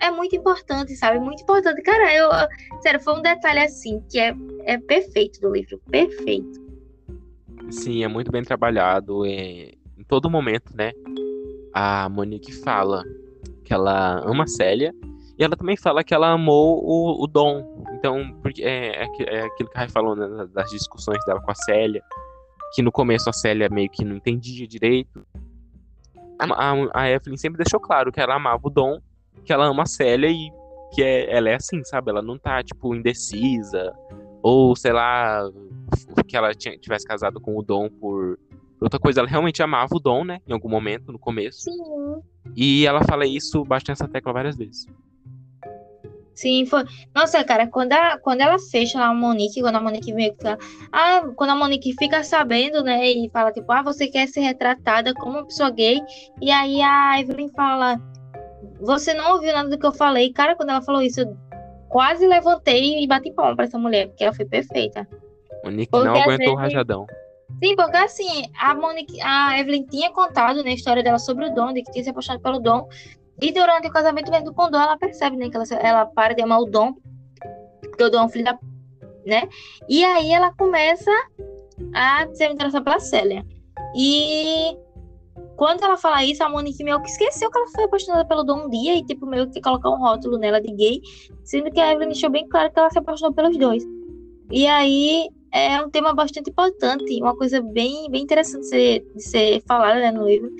[0.00, 1.18] é muito importante, sabe?
[1.18, 1.80] Muito importante.
[1.82, 2.28] Cara, eu,
[2.80, 6.62] sério, foi um detalhe assim que é, é perfeito do livro, perfeito.
[7.70, 9.24] Sim, é muito bem trabalhado.
[9.24, 10.92] é, Em todo momento, né?
[11.72, 13.04] A Monique fala
[13.64, 14.94] que ela ama Célia.
[15.38, 17.84] E ela também fala que ela amou o, o Dom.
[17.94, 21.50] Então, porque é, é, é aquilo que a Rai falou né, das discussões dela com
[21.50, 22.02] a Célia.
[22.74, 25.26] Que no começo a Célia meio que não entendia direito.
[26.38, 29.00] A, a, a Evelyn sempre deixou claro que ela amava o Dom,
[29.44, 30.52] que ela ama a Célia e
[30.92, 32.10] que é, ela é assim, sabe?
[32.10, 33.92] Ela não tá, tipo, indecisa.
[34.42, 35.50] Ou, sei lá,
[36.28, 38.38] que ela tinha, tivesse casado com o Dom por
[38.80, 39.20] outra coisa.
[39.20, 40.40] Ela realmente amava o Dom, né?
[40.46, 41.70] Em algum momento, no começo.
[41.70, 42.22] Sim.
[42.56, 44.86] E ela fala isso, bate nessa tecla várias vezes.
[46.34, 46.84] Sim, foi.
[47.14, 50.46] Nossa, cara, quando, a, quando ela fecha lá a Monique, quando a Monique meio que.
[50.92, 53.08] Ah, quando a Monique fica sabendo, né?
[53.08, 56.00] E fala, tipo, ah, você quer ser retratada como uma pessoa gay.
[56.40, 58.00] E aí a Evelyn fala,
[58.80, 60.32] você não ouviu nada do que eu falei.
[60.32, 61.36] Cara, quando ela falou isso, eu
[61.88, 65.06] quase levantei e bati palma pra essa mulher, porque ela foi perfeita.
[65.70, 67.06] Nick Porque não aguentou o rajadão.
[67.62, 71.54] Sim, porque assim, a Monique, a Evelyn tinha contado, né, a história dela sobre o
[71.54, 72.88] Dom, de que tinha se apaixonado pelo Dom.
[73.40, 76.34] E durante o casamento mesmo com o Dom, ela percebe, né, que ela, ela para
[76.34, 76.94] de amar o Dom,
[77.80, 78.58] porque o Dom é um filho da...
[79.26, 79.48] né?
[79.88, 81.10] E aí ela começa
[81.94, 83.44] a se interessar pela Célia.
[83.96, 84.76] E
[85.56, 88.66] quando ela fala isso, a Monique meio que esqueceu que ela foi apaixonada pelo Dom
[88.66, 91.00] um dia e, tipo, meio que colocar um rótulo nela de gay,
[91.44, 93.84] sendo que a Evelyn deixou bem claro que ela se apaixonou pelos dois.
[94.50, 99.22] E aí é um tema bastante importante, uma coisa bem, bem interessante de ser, de
[99.22, 100.50] ser falada né, no livro.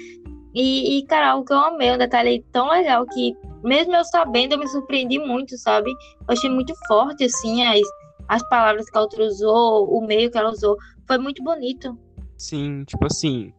[0.54, 4.52] E, e, cara, o que eu amei, um detalhe tão legal que, mesmo eu sabendo,
[4.52, 5.90] eu me surpreendi muito, sabe?
[5.90, 7.80] Eu achei muito forte, assim, as,
[8.28, 10.76] as palavras que a outra usou, o meio que ela usou.
[11.06, 11.98] Foi muito bonito.
[12.38, 13.52] Sim, tipo assim,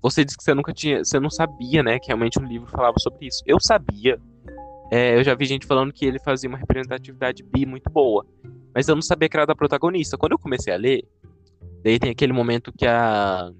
[0.00, 2.96] você disse que você nunca tinha, você não sabia, né, que realmente o livro falava
[2.98, 3.42] sobre isso.
[3.44, 4.20] Eu sabia.
[4.90, 8.24] É, eu já vi gente falando que ele fazia uma representatividade bi muito boa,
[8.72, 10.16] mas eu não sabia que era da protagonista.
[10.16, 11.02] Quando eu comecei a ler,
[11.82, 13.50] daí tem aquele momento que a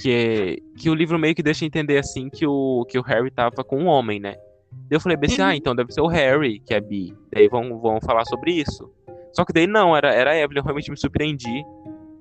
[0.00, 3.62] que, que o livro meio que deixa entender assim que o, que o Harry tava
[3.64, 4.36] com um homem, né?
[4.72, 7.16] Daí eu falei bem assim, ah, então deve ser o Harry que é bi.
[7.32, 8.90] Daí vão, vão falar sobre isso.
[9.32, 11.64] Só que daí não, era, era a Evelyn, eu realmente me surpreendi.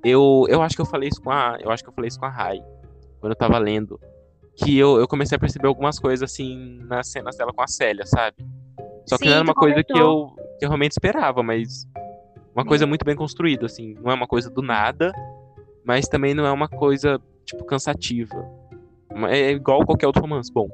[0.04, 1.58] Eu, eu acho que eu falei isso com a.
[1.62, 2.62] Eu acho que eu falei isso com a Rai
[3.20, 4.00] quando eu tava lendo,
[4.56, 8.06] que eu, eu comecei a perceber algumas coisas assim nas cenas dela com a Célia,
[8.06, 8.38] sabe?
[9.06, 11.88] Só que Sim, não era uma coisa que eu, que eu realmente esperava, mas
[12.56, 13.96] uma coisa muito bem construída, assim.
[14.02, 15.12] Não é uma coisa do nada,
[15.84, 18.48] mas também não é uma coisa, tipo, cansativa.
[19.30, 20.52] É igual qualquer outro romance.
[20.52, 20.70] Bom,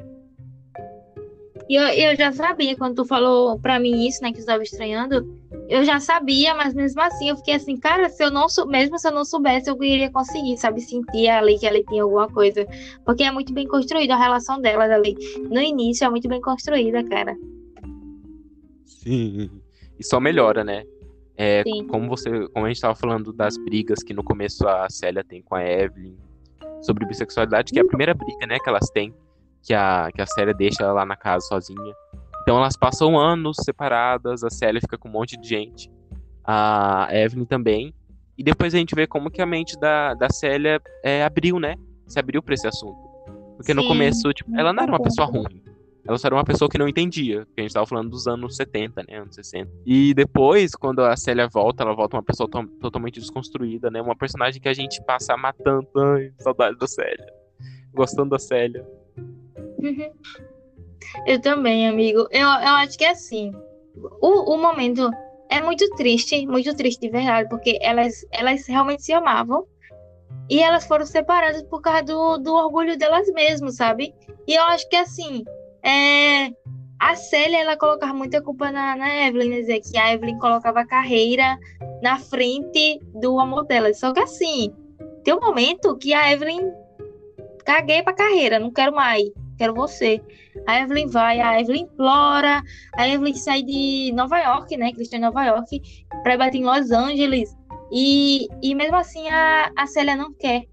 [1.70, 4.62] E eu, eu já sabia, quando tu falou pra mim isso, né, que tu tava
[4.62, 5.26] estranhando,
[5.68, 9.00] eu já sabia, mas mesmo assim eu fiquei assim, cara, se eu não sou, mesmo
[9.00, 12.68] se eu não soubesse, eu iria conseguir, sabe, sentir ali que ela tinha alguma coisa.
[13.04, 15.16] Porque é muito bem construída a relação delas ali.
[15.50, 17.36] No início é muito bem construída, cara.
[18.86, 19.50] Sim.
[19.98, 20.84] E só melhora, né?
[21.38, 21.88] É, Sim.
[21.88, 25.42] como você, como a gente tava falando das brigas que no começo a Célia tem
[25.42, 26.16] com a Evelyn
[26.86, 29.14] sobre bissexualidade, que é a primeira briga, né, que elas têm,
[29.64, 31.94] que a que a Célia deixa ela lá na casa sozinha.
[32.42, 35.90] Então elas passam anos separadas, a Célia fica com um monte de gente,
[36.44, 37.94] a Evelyn também.
[38.38, 41.76] E depois a gente vê como que a mente da, da Célia é, abriu, né?
[42.06, 43.00] Se abriu pra esse assunto.
[43.56, 43.88] Porque no Sim.
[43.88, 45.64] começo, tipo, ela não era uma pessoa ruim.
[46.08, 47.46] Ela só era uma pessoa que não entendia.
[47.56, 49.18] Que a gente tava falando dos anos 70, né?
[49.18, 49.72] Anos 60.
[49.86, 54.02] E depois, quando a Célia volta, ela volta uma pessoa to- totalmente desconstruída, né?
[54.02, 55.88] Uma personagem que a gente passa matando.
[55.98, 57.26] Ai, saudade da Célia.
[57.94, 58.86] Gostando da Célia.
[61.26, 62.28] Eu também, amigo.
[62.32, 63.52] Eu, eu acho que é assim.
[64.22, 65.10] O, o momento
[65.50, 69.66] é muito triste, muito triste de verdade, porque elas, elas realmente se amavam.
[70.50, 74.14] E elas foram separadas por causa do, do orgulho delas mesmas, sabe?
[74.48, 75.44] E eu acho que assim,
[75.86, 76.52] é,
[77.00, 79.60] a Célia, ela colocava muita culpa na, na Evelyn, né?
[79.62, 81.58] Dizer que a Evelyn colocava a carreira
[82.02, 83.94] na frente do amor dela.
[83.94, 84.74] Só que assim,
[85.24, 86.72] tem um momento que a Evelyn
[87.64, 89.24] caguei pra carreira, não quero mais,
[89.58, 90.20] quero você.
[90.66, 92.64] A Evelyn vai, a Evelyn implora,
[92.96, 94.90] a Evelyn sai de Nova York, né?
[94.90, 95.82] Que eles estão em Nova York,
[96.24, 97.56] pra bater em Los Angeles.
[97.92, 100.64] E, e mesmo assim a, a Célia não quer,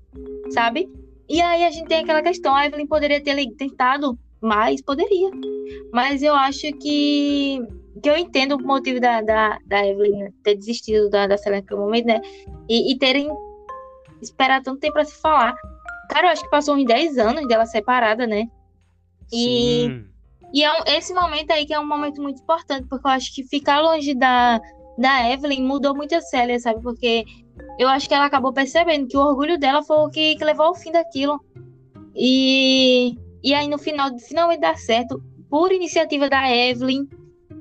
[0.51, 0.89] sabe?
[1.29, 5.31] E aí a gente tem aquela questão, a Evelyn poderia ter tentado mais, poderia.
[5.93, 7.61] Mas eu acho que,
[8.03, 11.81] que eu entendo o motivo da, da, da Evelyn ter desistido da, da Célia naquele
[11.81, 12.21] momento, né?
[12.69, 13.29] E, e terem
[14.21, 15.55] esperado tanto tempo pra se falar.
[16.11, 18.47] Cara, eu acho que passou uns 10 anos dela separada, né?
[19.33, 20.05] E- Sim.
[20.55, 23.35] E é um- esse momento aí que é um momento muito importante, porque eu acho
[23.35, 24.61] que ficar longe da,
[24.99, 26.83] da Evelyn mudou muito a Célia, sabe?
[26.83, 27.25] Porque
[27.79, 30.67] eu acho que ela acabou percebendo que o orgulho dela foi o que, que levou
[30.67, 31.41] ao fim daquilo.
[32.15, 37.07] E, e aí no final, finalmente dá certo, por iniciativa da Evelyn,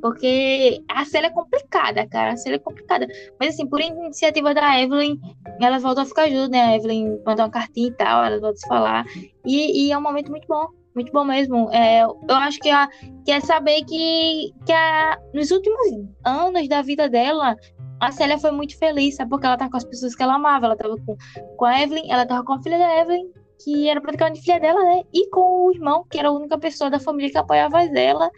[0.02, 3.08] porque a Célia é complicada, cara, a Célia é complicada.
[3.40, 5.20] Mas assim, por iniciativa da Evelyn,
[5.62, 6.62] elas voltam a ficar juntas, né?
[6.62, 9.06] A Evelyn manda uma cartinha e tal, elas voltam a se falar.
[9.46, 10.68] E, e é um momento muito bom.
[10.94, 11.70] Muito bom mesmo.
[11.72, 12.90] É, eu acho que, a,
[13.24, 15.80] que é saber que, que a, nos últimos
[16.26, 17.56] anos da vida dela,
[18.00, 19.30] a Célia foi muito feliz, sabe?
[19.30, 20.66] Porque ela tá com as pessoas que ela amava.
[20.66, 21.16] Ela tava com,
[21.56, 23.32] com a Evelyn, ela tava com a filha da Evelyn,
[23.64, 25.04] que era praticamente filha dela, né?
[25.14, 28.30] E com o irmão, que era a única pessoa da família que apoiava ela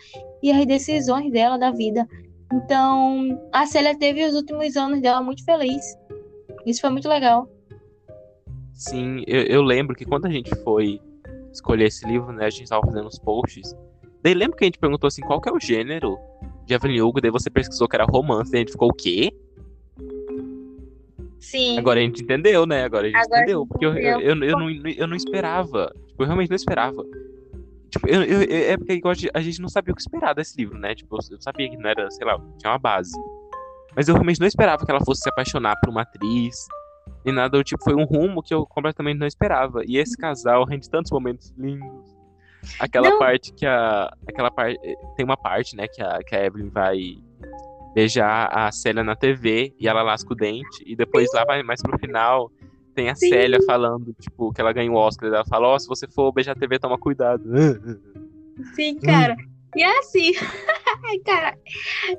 [0.42, 2.08] e as decisões dela da vida.
[2.52, 5.84] Então, a Célia teve os últimos anos dela muito feliz.
[6.66, 7.48] Isso foi muito legal.
[8.74, 11.00] Sim, eu, eu lembro que quando a gente foi
[11.52, 13.76] escolher esse livro, né, a gente tava fazendo os posts.
[14.22, 16.18] Daí lembro que a gente perguntou assim, qual que é o gênero
[16.66, 19.32] de Evelyn Hugo, daí você pesquisou que era romance, daí a gente ficou o quê?
[21.44, 21.78] Sim.
[21.78, 22.86] Agora a gente entendeu, né?
[22.86, 25.16] Agora a gente Agora a entendeu, gente porque eu, eu, eu, eu não, eu não
[25.16, 25.94] esperava.
[26.08, 27.04] Tipo, eu realmente não esperava.
[27.90, 30.78] Tipo, eu, eu- é porque a gente- a não sabia o que esperar desse livro,
[30.80, 30.96] né?
[30.96, 33.12] Tipo, eu sabia que não era, sei lá, tinha uma base.
[33.96, 36.56] Mas eu realmente não esperava que ela fosse se apaixonar por uma atriz.
[37.26, 39.82] Nem nada, eu, tipo, foi um rumo que eu completamente não esperava.
[39.86, 42.16] E esse casal rende tantos momentos lindos.
[42.80, 43.20] Aquela Não.
[43.20, 44.12] parte que a.
[44.28, 44.80] Aquela parte.
[45.18, 47.18] Tem uma parte, né, que a, que a Evelyn vai
[47.94, 50.84] beijar a Célia na TV e ela lasca o dente.
[50.86, 52.52] E depois lá vai mais pro final.
[52.96, 53.30] Tem a Sim.
[53.30, 55.30] Célia falando, tipo, que ela ganhou o Oscar.
[55.30, 57.44] e Ela fala, ó, se você for beijar a TV, toma cuidado.
[58.76, 59.36] Sim, cara.
[59.76, 60.32] E é assim.
[61.06, 61.58] Ai, cara.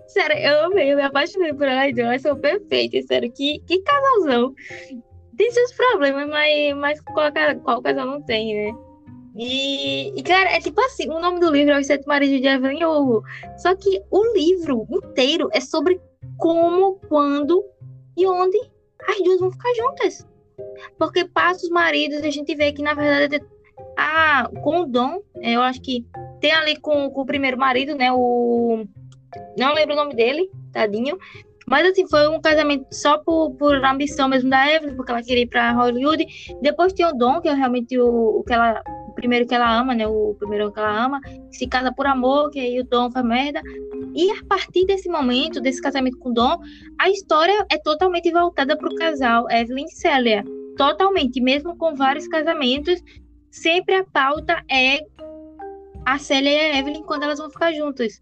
[0.08, 2.06] Sério, eu amei, eu me apaixonei por elas duas.
[2.06, 3.30] Elas são perfeitas, sério.
[3.32, 4.54] Que, que casalzão.
[5.36, 7.30] Tem seus problemas, mas, mas qual,
[7.62, 8.78] qual casal não tem, né?
[9.36, 12.46] E, e, cara, é tipo assim, o nome do livro é Os Sete Maridos de
[12.46, 13.22] Evelyn Hugo.
[13.56, 16.00] Só que o livro inteiro é sobre
[16.38, 17.64] como, quando
[18.16, 18.58] e onde
[19.08, 20.26] as duas vão ficar juntas.
[20.98, 23.44] Porque passa os maridos a gente vê que, na verdade,
[23.96, 26.06] ah, com o Dom, eu acho que
[26.40, 28.12] tem ali com, com o primeiro marido, né?
[28.12, 28.84] O.
[29.58, 31.18] Não lembro o nome dele, tadinho.
[31.66, 35.44] Mas assim, foi um casamento só por, por ambição mesmo da Evelyn, porque ela queria
[35.44, 36.26] ir pra Hollywood.
[36.60, 38.82] Depois tem o Dom, que é realmente o, o que ela.
[39.14, 40.08] O primeiro que ela ama, né?
[40.08, 41.20] O primeiro que ela ama,
[41.52, 43.62] se casa por amor, que aí o Dom faz merda.
[44.12, 46.58] E a partir desse momento, desse casamento com o Dom,
[47.00, 50.44] a história é totalmente voltada pro casal Evelyn e Célia.
[50.76, 53.00] Totalmente, mesmo com vários casamentos,
[53.52, 54.98] sempre a pauta é
[56.04, 58.20] a Célia e a Evelyn quando elas vão ficar juntas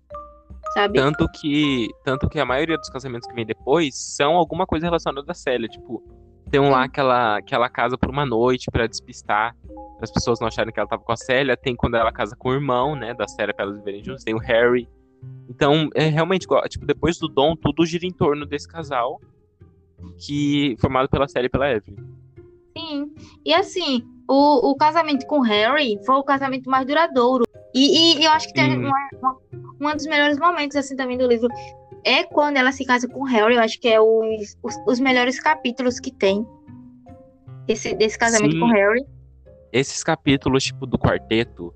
[0.72, 0.98] sabe?
[0.98, 5.30] Tanto que, tanto que a maioria dos casamentos que vem depois são alguma coisa relacionada
[5.30, 6.02] à Célia, tipo,
[6.52, 9.56] tem lá que ela, que ela casa por uma noite para despistar,
[10.02, 12.50] as pessoas não acharem que ela tava com a Célia, tem quando ela casa com
[12.50, 14.86] o irmão, né, da Célia para elas viverem juntos, tem o Harry.
[15.48, 19.18] Então, é realmente, tipo, depois do Dom, tudo gira em torno desse casal
[20.18, 21.96] que formado pela Célia e pela Evelyn.
[22.76, 23.14] Sim.
[23.46, 27.44] E assim, o, o casamento com o Harry foi o casamento mais duradouro.
[27.74, 29.08] E, e eu acho que tem uma,
[29.80, 31.48] uma, um dos melhores momentos, assim, também do livro
[32.04, 33.54] é quando ela se casa com o Harry.
[33.54, 36.46] Eu acho que é os, os, os melhores capítulos que tem
[37.68, 38.60] esse, desse casamento Sim.
[38.60, 39.04] com o Harry.
[39.72, 41.74] Esses capítulos, tipo, do quarteto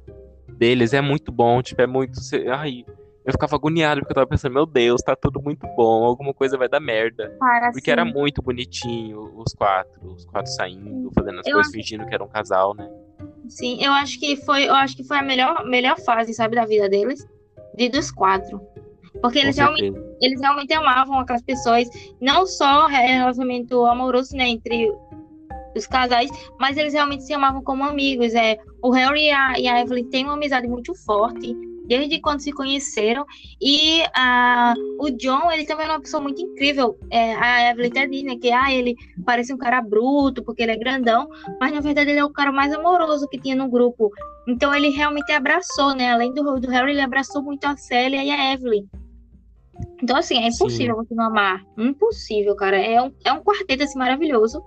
[0.49, 1.62] deles é muito bom.
[1.62, 2.19] Tipo, é muito.
[2.53, 2.85] Ai,
[3.27, 6.57] eu ficava agoniado porque eu tava pensando, meu Deus, tá tudo muito bom, alguma coisa
[6.57, 7.35] vai dar merda.
[7.41, 7.91] Para, porque sim.
[7.91, 11.73] era muito bonitinho os quatro, os quatro saindo, fazendo as eu coisas, acho...
[11.73, 12.89] fingindo que era um casal, né?
[13.49, 16.65] Sim, eu acho que foi, eu acho que foi a melhor, melhor fase, sabe, da
[16.65, 17.27] vida deles
[17.77, 18.61] de dos quatro.
[19.20, 21.88] Porque eles realmente, eles realmente amavam aquelas pessoas,
[22.20, 24.90] não só relacionamento amoroso né, entre
[25.76, 28.35] os casais, mas eles realmente se amavam como amigos.
[28.35, 31.55] É, o Harry e a, e a Evelyn têm uma amizade muito forte
[31.87, 33.24] desde quando se conheceram.
[33.61, 36.98] E a, o John, ele também é uma pessoa muito incrível.
[37.11, 40.72] É, a Evelyn até diz, né, que ah, ele parece um cara bruto, porque ele
[40.72, 41.29] é grandão,
[41.61, 44.11] mas na verdade ele é o cara mais amoroso que tinha no grupo.
[44.48, 46.12] Então ele realmente abraçou, né?
[46.12, 48.87] Além do, do Harry, ele abraçou muito a Célia e a Evelyn.
[50.03, 51.05] Então, assim, é impossível Sim.
[51.05, 51.65] você não amar.
[51.77, 52.79] Impossível, cara.
[52.79, 54.62] É um, é um quarteto, assim, maravilhoso.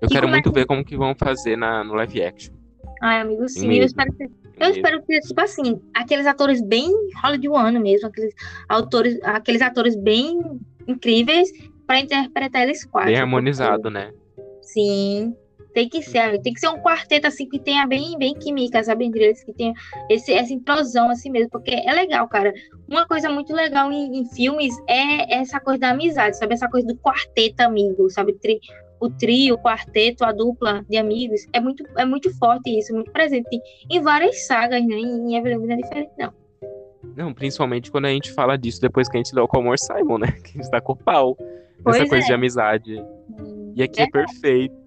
[0.00, 2.54] Eu quero muito ver como que vão fazer na, no live action.
[3.00, 3.72] Ai, amigo, sim.
[3.72, 4.24] Eu espero que
[4.58, 6.88] eu espero que, tipo assim, aqueles atores bem
[7.22, 8.32] hollywoodiano mesmo, aqueles,
[8.68, 10.40] autores, aqueles atores bem
[10.86, 11.50] incríveis
[11.86, 13.10] para interpretar eles quatro.
[13.10, 13.98] Bem harmonizado, porque...
[13.98, 14.12] né?
[14.60, 15.34] Sim.
[15.74, 19.06] Tem que ser, tem que ser um quarteto assim que tenha bem, bem química, sabe,
[19.06, 19.72] entre eles, que tenha
[20.10, 22.52] esse, essa implosão assim mesmo, porque é legal, cara.
[22.88, 26.54] Uma coisa muito legal em, em filmes é essa coisa da amizade, sabe?
[26.54, 28.34] Essa coisa do quarteto amigo, sabe?
[28.34, 28.60] Tri,
[29.00, 33.10] o trio, o quarteto, a dupla de amigos, é muito, é muito forte isso, muito
[33.10, 34.94] presente em várias sagas, né?
[34.94, 36.32] Em Evelyn não é diferente, não.
[37.16, 40.18] Não, principalmente quando a gente fala disso depois que a gente leu o Amor Simon,
[40.18, 40.28] né?
[40.42, 41.36] Que a gente tá com o pau.
[41.82, 42.28] Pois essa coisa é.
[42.28, 43.00] de amizade.
[43.28, 44.81] Hum, e aqui é, é perfeito.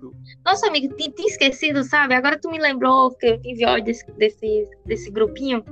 [0.45, 2.13] Nossa, amigo, tinha, tinha, esquecido, sabe?
[2.13, 5.63] Agora tu me lembrou que eu tive ódio desse, desse, desse grupinho.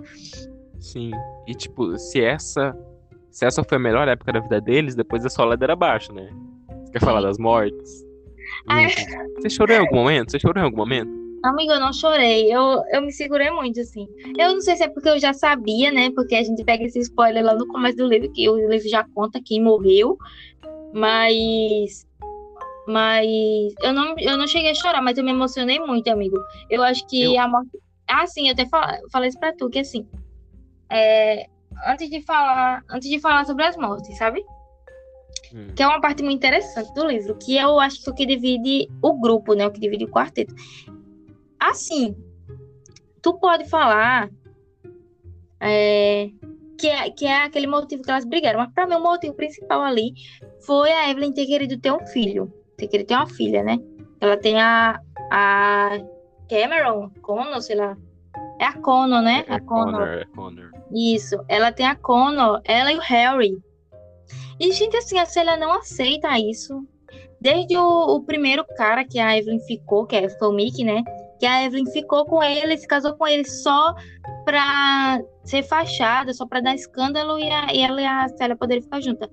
[0.80, 1.12] Sim.
[1.48, 2.76] E tipo, se essa.
[3.32, 6.30] Se essa foi a melhor época da vida deles, depois é só ladeira abaixo, né?
[6.84, 8.06] Você quer falar das mortes?
[8.68, 8.88] Ai.
[9.40, 10.32] Você chorou em algum momento?
[10.32, 11.24] Você chorou em algum momento?
[11.44, 12.54] Amigo, eu não chorei.
[12.54, 14.08] Eu, eu me segurei muito, assim.
[14.38, 16.10] Eu não sei se é porque eu já sabia, né?
[16.12, 19.04] Porque a gente pega esse spoiler lá no começo do livro, que o livro já
[19.14, 20.18] conta quem morreu.
[20.94, 22.08] Mas.
[22.88, 23.74] Mas.
[23.82, 26.38] Eu não, eu não cheguei a chorar, mas eu me emocionei muito, amigo.
[26.70, 27.40] Eu acho que eu...
[27.40, 27.80] a morte.
[28.08, 28.66] Ah, sim, eu até
[29.12, 30.08] falei isso pra tu, que assim.
[30.90, 31.48] É,
[31.88, 32.84] antes de falar.
[32.90, 34.44] Antes de falar sobre as mortes, sabe?
[35.54, 35.68] Hum.
[35.76, 38.26] Que é uma parte muito interessante do livro, que eu acho que é o que
[38.26, 39.66] divide o grupo, né?
[39.68, 40.54] O que divide o quarteto.
[41.60, 42.16] Assim,
[43.22, 44.30] tu pode falar
[45.60, 46.30] é,
[46.78, 49.82] que, é, que é aquele motivo que elas brigaram, mas para mim o motivo principal
[49.82, 50.14] ali
[50.66, 53.78] foi a Evelyn ter querido ter um filho, ter querido ter uma filha, né?
[54.20, 55.00] Ela tem a,
[55.32, 56.00] a
[56.50, 57.98] Cameron, Connor, sei lá.
[58.60, 59.44] É a Connor, né?
[59.48, 60.08] É a Connor.
[60.08, 60.72] É Connor.
[60.94, 61.36] Isso.
[61.48, 63.58] Ela tem a Connor, ela e o Harry.
[64.60, 66.86] E, gente, assim, a Célia não aceita isso.
[67.42, 71.04] Desde o, o primeiro cara que a Evelyn ficou, que é, foi o Mickey, né?
[71.40, 73.94] Que a Evelyn ficou com ele, se casou com ele só
[74.46, 78.84] pra ser fachada, só pra dar escândalo e, a, e ela e a Célia poderem
[78.84, 79.30] ficar juntas.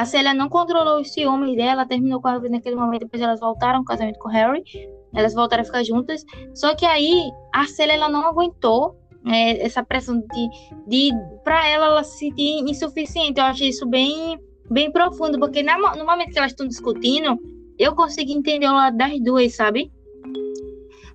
[0.00, 3.38] A Célia não controlou os ciúmes dela, terminou com a Evelyn naquele momento, depois elas
[3.38, 4.64] voltaram ao casamento com o Harry,
[5.14, 6.24] elas voltaram a ficar juntas.
[6.54, 8.96] Só que aí a Célia ela não aguentou
[9.26, 10.48] é, essa pressão de,
[10.88, 11.10] de
[11.44, 13.38] para ela ela se sentir insuficiente.
[13.38, 14.40] Eu achei isso bem
[14.70, 17.36] bem profundo, porque na, no momento que elas estão discutindo,
[17.78, 19.92] eu consigo entender o lado das duas, sabe?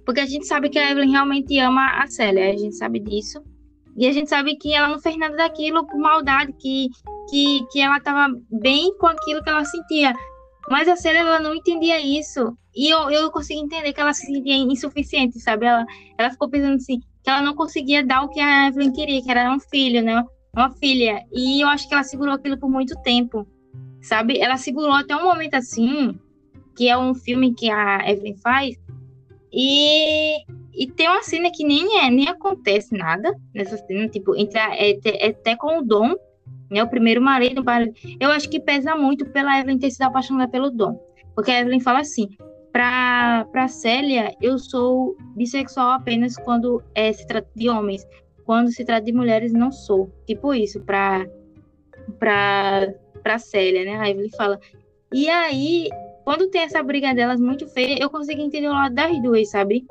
[0.05, 3.41] Porque a gente sabe que a Evelyn realmente ama a Célia, a gente sabe disso.
[3.97, 6.89] E a gente sabe que ela não fez nada daquilo por maldade, que,
[7.29, 10.13] que, que ela estava bem com aquilo que ela sentia.
[10.69, 12.57] Mas a Célia, ela não entendia isso.
[12.75, 15.65] E eu, eu consegui entender que ela se sentia insuficiente, sabe?
[15.65, 15.85] Ela,
[16.17, 19.31] ela ficou pensando assim, que ela não conseguia dar o que a Evelyn queria, que
[19.31, 20.23] era um filho, né?
[20.55, 21.23] Uma filha.
[21.31, 23.47] E eu acho que ela segurou aquilo por muito tempo,
[24.01, 24.39] sabe?
[24.39, 26.19] Ela segurou até um momento assim,
[26.75, 28.75] que é um filme que a Evelyn faz,
[29.57, 30.43] e,
[30.73, 34.75] e tem uma cena que nem é, nem acontece nada nessa cena, tipo, entre a,
[34.75, 36.13] é, é até com o Dom,
[36.69, 37.63] né, o primeiro marido,
[38.19, 40.99] eu acho que pesa muito pela Evelyn ter sido apaixonada pelo Dom,
[41.33, 42.27] porque a Evelyn fala assim,
[42.73, 48.05] para para Célia, eu sou bissexual apenas quando é, se trata de homens,
[48.45, 51.25] quando se trata de mulheres não sou, tipo isso, para
[52.19, 52.93] para
[53.23, 53.95] para Célia, né?
[53.95, 54.59] A Evelyn fala.
[55.13, 55.87] E aí
[56.25, 59.85] quando tem essa briga delas muito feia, eu consigo entender o lado das duas, sabe?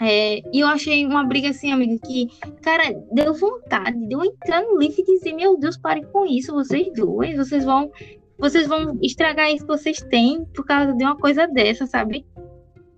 [0.00, 2.26] É, e eu achei uma briga assim, amiga, que,
[2.60, 6.52] cara, deu vontade de eu entrar no livro e dizer, meu Deus, parem com isso,
[6.52, 7.88] vocês duas, vocês vão,
[8.36, 12.26] vocês vão estragar isso que vocês têm por causa de uma coisa dessa, sabe?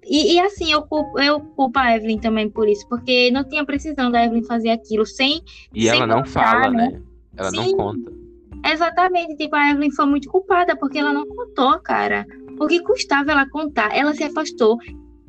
[0.07, 3.67] E, e assim, eu culpo, eu culpo a Evelyn também por isso, porque não tinha
[3.67, 5.43] precisão da Evelyn fazer aquilo sem.
[5.75, 6.89] E sem ela não contar, fala, né?
[6.91, 7.03] né?
[7.37, 7.57] Ela Sim.
[7.57, 8.24] não conta.
[8.65, 12.27] Exatamente, tipo, a Evelyn foi muito culpada, porque ela não contou, cara.
[12.59, 13.95] O que custava ela contar?
[13.95, 14.79] Ela se afastou.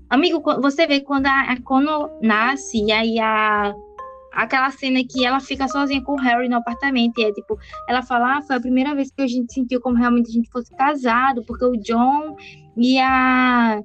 [0.09, 3.73] Amigo, você vê quando a, a Kono nasce, e aí a,
[4.31, 7.57] aquela cena que ela fica sozinha com o Harry no apartamento, e é tipo,
[7.89, 10.49] ela fala, ah, foi a primeira vez que a gente sentiu como realmente a gente
[10.49, 12.37] fosse casado, porque o John
[12.77, 13.81] e a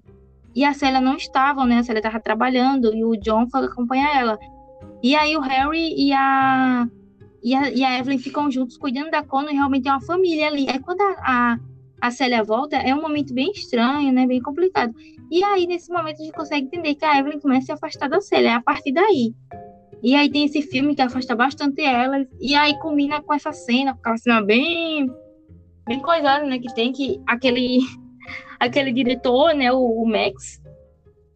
[0.54, 1.78] e a Célia não estavam, né?
[1.78, 4.38] A Célia estava trabalhando e o John foi acompanhar ela.
[5.02, 6.86] E aí o Harry e a
[7.42, 10.48] e a, e a Evelyn ficam juntos cuidando da Connor e realmente é uma família
[10.48, 10.66] ali.
[10.68, 11.58] É quando a, a,
[12.00, 14.26] a Célia volta, é um momento bem estranho, né?
[14.26, 14.94] Bem complicado.
[15.30, 18.08] E aí, nesse momento, a gente consegue entender que a Evelyn começa a se afastar
[18.08, 19.34] da Célia, é a partir daí.
[20.02, 23.92] E aí tem esse filme que afasta bastante elas, e aí combina com essa cena,
[23.92, 25.10] com aquela cena bem,
[25.86, 26.58] bem coisada, né?
[26.58, 27.80] Que tem que aquele,
[28.58, 29.70] aquele diretor, né?
[29.72, 30.60] O, o Max.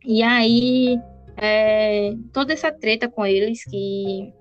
[0.05, 0.99] E aí
[1.37, 4.33] é, toda essa treta com eles que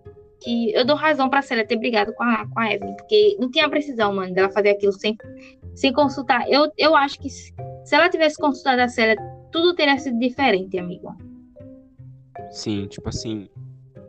[0.43, 3.49] que eu dou razão pra Célia ter brigado com a, com a Evelyn, porque não
[3.49, 5.15] tinha precisão, mano, dela fazer aquilo sem,
[5.73, 6.49] sem consultar.
[6.49, 7.53] Eu, eu acho que se,
[7.85, 9.15] se ela tivesse consultado a Célia,
[9.51, 11.15] tudo teria sido diferente, amigo.
[12.51, 13.47] Sim, tipo assim,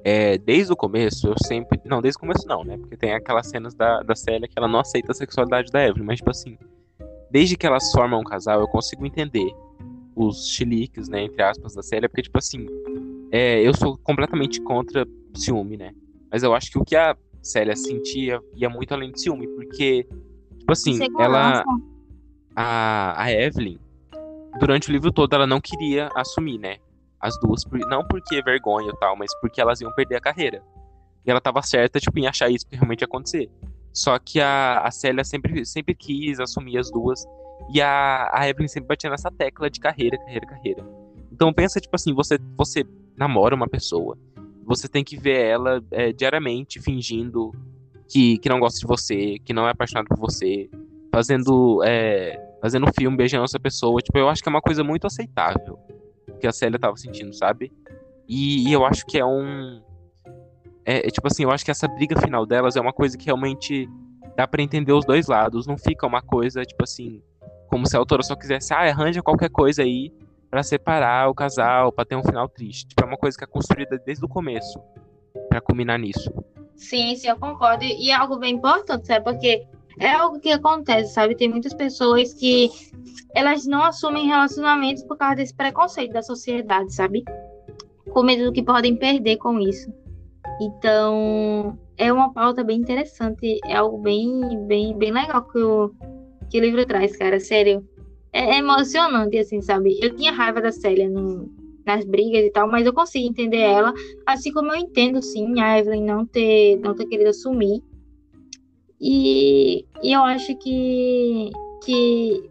[0.02, 1.80] é, desde o começo, eu sempre.
[1.84, 2.76] Não, desde o começo não, né?
[2.76, 6.04] Porque tem aquelas cenas da, da Célia que ela não aceita a sexualidade da Evelyn,
[6.04, 6.58] mas, tipo assim,
[7.30, 9.50] desde que elas formam um casal, eu consigo entender
[10.14, 12.66] os chiliques, né, entre aspas, da Célia, porque, tipo assim,
[13.32, 15.92] é, eu sou completamente contra ciúme, né?
[16.34, 20.04] Mas eu acho que o que a Célia sentia ia muito além de ciúme, porque,
[20.58, 21.62] tipo assim, ela.
[22.56, 23.78] A, a Evelyn,
[24.58, 26.78] durante o livro todo, ela não queria assumir, né?
[27.20, 27.62] As duas.
[27.88, 30.60] Não porque vergonha e tal, mas porque elas iam perder a carreira.
[31.24, 33.48] E ela tava certa, tipo, em achar isso que realmente ia acontecer.
[33.92, 37.24] Só que a, a Célia sempre, sempre quis assumir as duas.
[37.72, 40.84] E a, a Evelyn sempre batia nessa tecla de carreira, carreira, carreira.
[41.30, 42.84] Então pensa, tipo assim, você, você
[43.16, 44.18] namora uma pessoa
[44.66, 47.52] você tem que ver ela é, diariamente fingindo
[48.08, 50.68] que, que não gosta de você, que não é apaixonado por você,
[51.12, 54.00] fazendo é, fazendo filme, beijando essa pessoa.
[54.00, 55.78] Tipo, eu acho que é uma coisa muito aceitável
[56.40, 57.72] que a Célia tava sentindo, sabe?
[58.28, 59.82] E, e eu acho que é um.
[60.84, 63.26] É, é, tipo assim, eu acho que essa briga final delas é uma coisa que
[63.26, 63.88] realmente
[64.36, 65.66] dá para entender os dois lados.
[65.66, 67.22] Não fica uma coisa, tipo assim,
[67.68, 70.12] como se a autora só quisesse, ah, arranja qualquer coisa aí
[70.54, 72.86] para separar o casal, para ter um final triste.
[72.86, 74.80] Tipo, é uma coisa que é construída desde o começo
[75.48, 76.32] para culminar nisso.
[76.76, 77.82] Sim, sim, eu concordo.
[77.82, 79.24] E é algo bem importante, sabe?
[79.24, 79.66] Porque
[79.98, 81.34] é algo que acontece, sabe?
[81.34, 82.70] Tem muitas pessoas que
[83.34, 87.24] elas não assumem relacionamentos por causa desse preconceito da sociedade, sabe?
[88.12, 89.92] Com medo do que podem perder com isso.
[90.60, 95.92] Então, é uma pauta bem interessante, é algo bem, bem, bem legal que o,
[96.48, 97.84] que o livro traz, cara, sério
[98.34, 99.96] é, emocionante, assim, sabe?
[100.02, 101.48] Eu tinha raiva da Célia no,
[101.86, 103.94] nas brigas e tal, mas eu consigo entender ela,
[104.26, 107.80] assim como eu entendo, sim, a Evelyn não ter, não ter querido assumir.
[109.00, 111.50] E, e eu acho que,
[111.84, 112.50] que,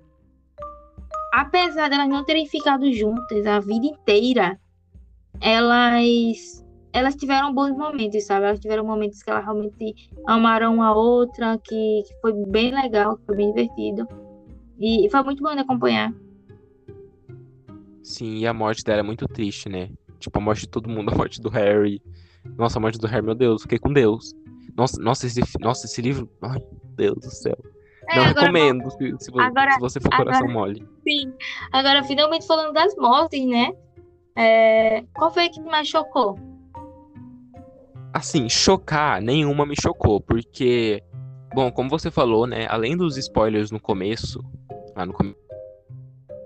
[1.33, 4.57] apesar delas não terem ficado juntas a vida inteira,
[5.41, 6.63] elas
[6.93, 8.45] elas tiveram bons momentos, sabe?
[8.45, 9.95] Elas tiveram momentos que elas realmente
[10.27, 14.07] amaram a outra, que, que foi bem legal, que foi bem divertido.
[14.79, 16.13] E foi muito bom de acompanhar.
[18.03, 19.89] Sim, e a morte dela é muito triste, né?
[20.19, 22.01] Tipo, a morte de todo mundo, a morte do Harry.
[22.57, 24.33] Nossa, a morte do Harry, meu Deus, fiquei com Deus.
[24.75, 26.29] Nossa, nossa, esse, nossa, esse livro.
[26.41, 26.61] Ai,
[26.95, 27.57] Deus do céu.
[28.09, 30.87] É, Não recomendo se, se, agora, se, você for coração agora, mole.
[31.07, 31.33] Sim.
[31.71, 33.71] Agora, finalmente falando das mortes, né?
[34.35, 36.37] É, qual foi a que mais chocou?
[38.13, 41.01] Assim, chocar, nenhuma me chocou, porque,
[41.53, 44.43] bom, como você falou, né, além dos spoilers no começo,
[44.95, 45.37] lá no começo,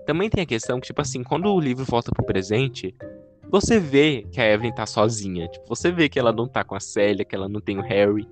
[0.08, 2.94] também tem a questão que, tipo assim, quando o livro volta pro presente,
[3.50, 5.48] você vê que a Evelyn tá sozinha.
[5.48, 7.82] Tipo, você vê que ela não tá com a Célia, que ela não tem o
[7.82, 8.26] Harry.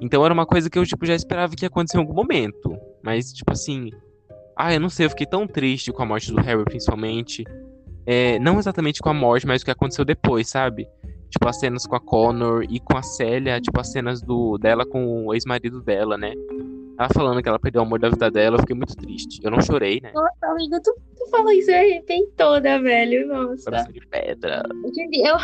[0.00, 2.78] Então era uma coisa que eu, tipo, já esperava que ia acontecer em algum momento.
[3.02, 3.90] Mas, tipo assim.
[4.56, 7.44] Ah, eu não sei, eu fiquei tão triste com a morte do Harry, principalmente.
[8.06, 10.88] É, não exatamente com a morte, mas o que aconteceu depois, sabe?
[11.30, 14.84] Tipo, as cenas com a Connor e com a Célia, tipo, as cenas do, dela
[14.84, 16.32] com o ex-marido dela, né?
[16.98, 19.40] Ela falando que ela perdeu o amor da vida dela, eu fiquei muito triste.
[19.42, 20.12] Eu não chorei, né?
[20.14, 23.26] Nossa, amigo, tu, tu falou isso e arrepiei toda, velho.
[23.28, 23.64] Nossa.
[23.64, 24.62] Coração de pedra.
[24.94, 25.36] Gente, eu,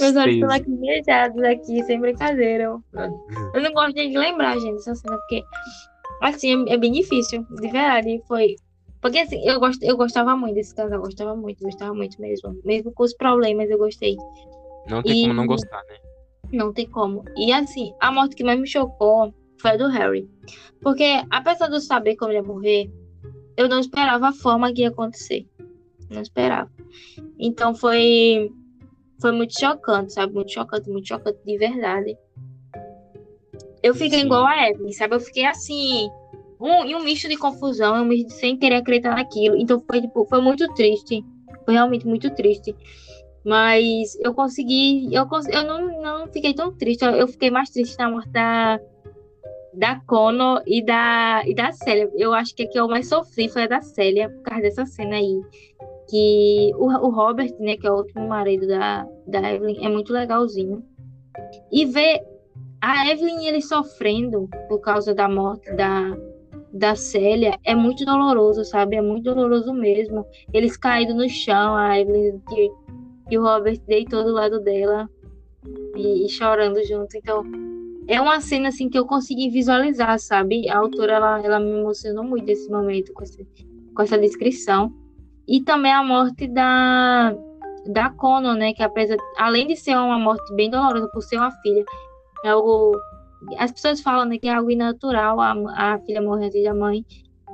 [0.00, 2.64] meus olhos estão lacrimejados aqui, sem brincadeira.
[2.64, 2.82] Eu,
[3.54, 5.42] eu não gosto nem de lembrar, gente, dessa cena, porque,
[6.22, 8.22] assim, é, é bem difícil, de verdade.
[8.28, 8.54] Foi,
[9.02, 12.58] porque assim, eu, gost, eu gostava muito desse casal, gostava muito, gostava muito mesmo.
[12.64, 14.16] Mesmo com os problemas, eu gostei.
[14.88, 15.96] Não tem E- como não gostar, né?
[16.52, 17.24] Não tem como.
[17.36, 19.34] E assim, a morte que mais me chocou
[19.64, 20.28] foi a do Harry.
[20.82, 22.90] Porque, apesar de eu saber como ele ia morrer,
[23.56, 25.46] eu não esperava a forma que ia acontecer.
[26.10, 26.70] Não esperava.
[27.38, 28.50] Então foi.
[29.20, 30.34] Foi muito chocante, sabe?
[30.34, 32.18] Muito chocante, muito chocante de verdade.
[33.82, 34.26] Eu fiquei Sim.
[34.26, 35.14] igual a Evelyn, sabe?
[35.14, 36.10] Eu fiquei assim.
[36.60, 39.56] Um, em um misto de confusão, um misto de sem querer acreditar naquilo.
[39.56, 41.24] Então foi, tipo, foi muito triste.
[41.64, 42.76] Foi realmente muito triste.
[43.42, 45.08] Mas eu consegui.
[45.14, 47.02] Eu, eu não, não fiquei tão triste.
[47.02, 48.78] Eu, eu fiquei mais triste na morte da,
[49.76, 52.10] da Connor e da, e da Célia.
[52.14, 54.86] Eu acho que a que eu mais sofri foi a da Célia, por causa dessa
[54.86, 55.40] cena aí.
[56.08, 60.12] Que o, o Robert, né, que é o último marido da, da Evelyn, é muito
[60.12, 60.84] legalzinho.
[61.72, 62.20] E ver
[62.80, 66.16] a Evelyn e ele sofrendo por causa da morte da,
[66.72, 68.96] da Célia é muito doloroso, sabe?
[68.96, 70.26] É muito doloroso mesmo.
[70.52, 72.40] Eles caídos no chão, a Evelyn
[73.28, 75.08] que o Robert deitou do lado dela
[75.96, 77.16] e, e chorando junto.
[77.16, 77.42] Então,
[78.06, 80.68] é uma cena assim que eu consegui visualizar, sabe?
[80.68, 83.42] A autora ela, ela me emocionou muito nesse momento com essa,
[83.94, 84.92] com essa descrição.
[85.46, 87.34] E também a morte da
[87.86, 91.50] da Connor, né, que apesar além de ser uma morte bem dolorosa por ser uma
[91.60, 91.84] filha,
[92.42, 92.98] é algo
[93.58, 97.04] as pessoas falam, né, que é algo inatural a, a filha morrer antes da mãe.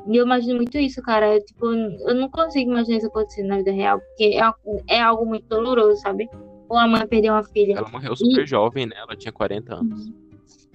[0.06, 1.34] E eu imagino muito isso, cara.
[1.34, 5.26] Eu, tipo, eu não consigo imaginar isso acontecendo na vida real, porque é, é algo
[5.26, 6.28] muito doloroso, sabe?
[6.68, 7.74] Ou a mãe perder uma filha.
[7.76, 8.94] Ela morreu super jovem, né?
[8.96, 10.10] Ela tinha 40 anos.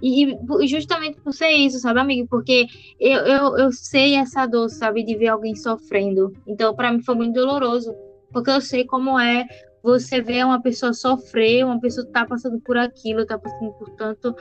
[0.01, 2.27] E, e justamente por ser isso, sabe, amigo?
[2.29, 2.67] Porque
[2.99, 6.33] eu, eu, eu sei essa dor, sabe, de ver alguém sofrendo.
[6.47, 7.93] Então, para mim foi muito doloroso.
[8.31, 9.45] Porque eu sei como é
[9.81, 14.35] você ver uma pessoa sofrer, uma pessoa tá passando por aquilo, tá passando por tanto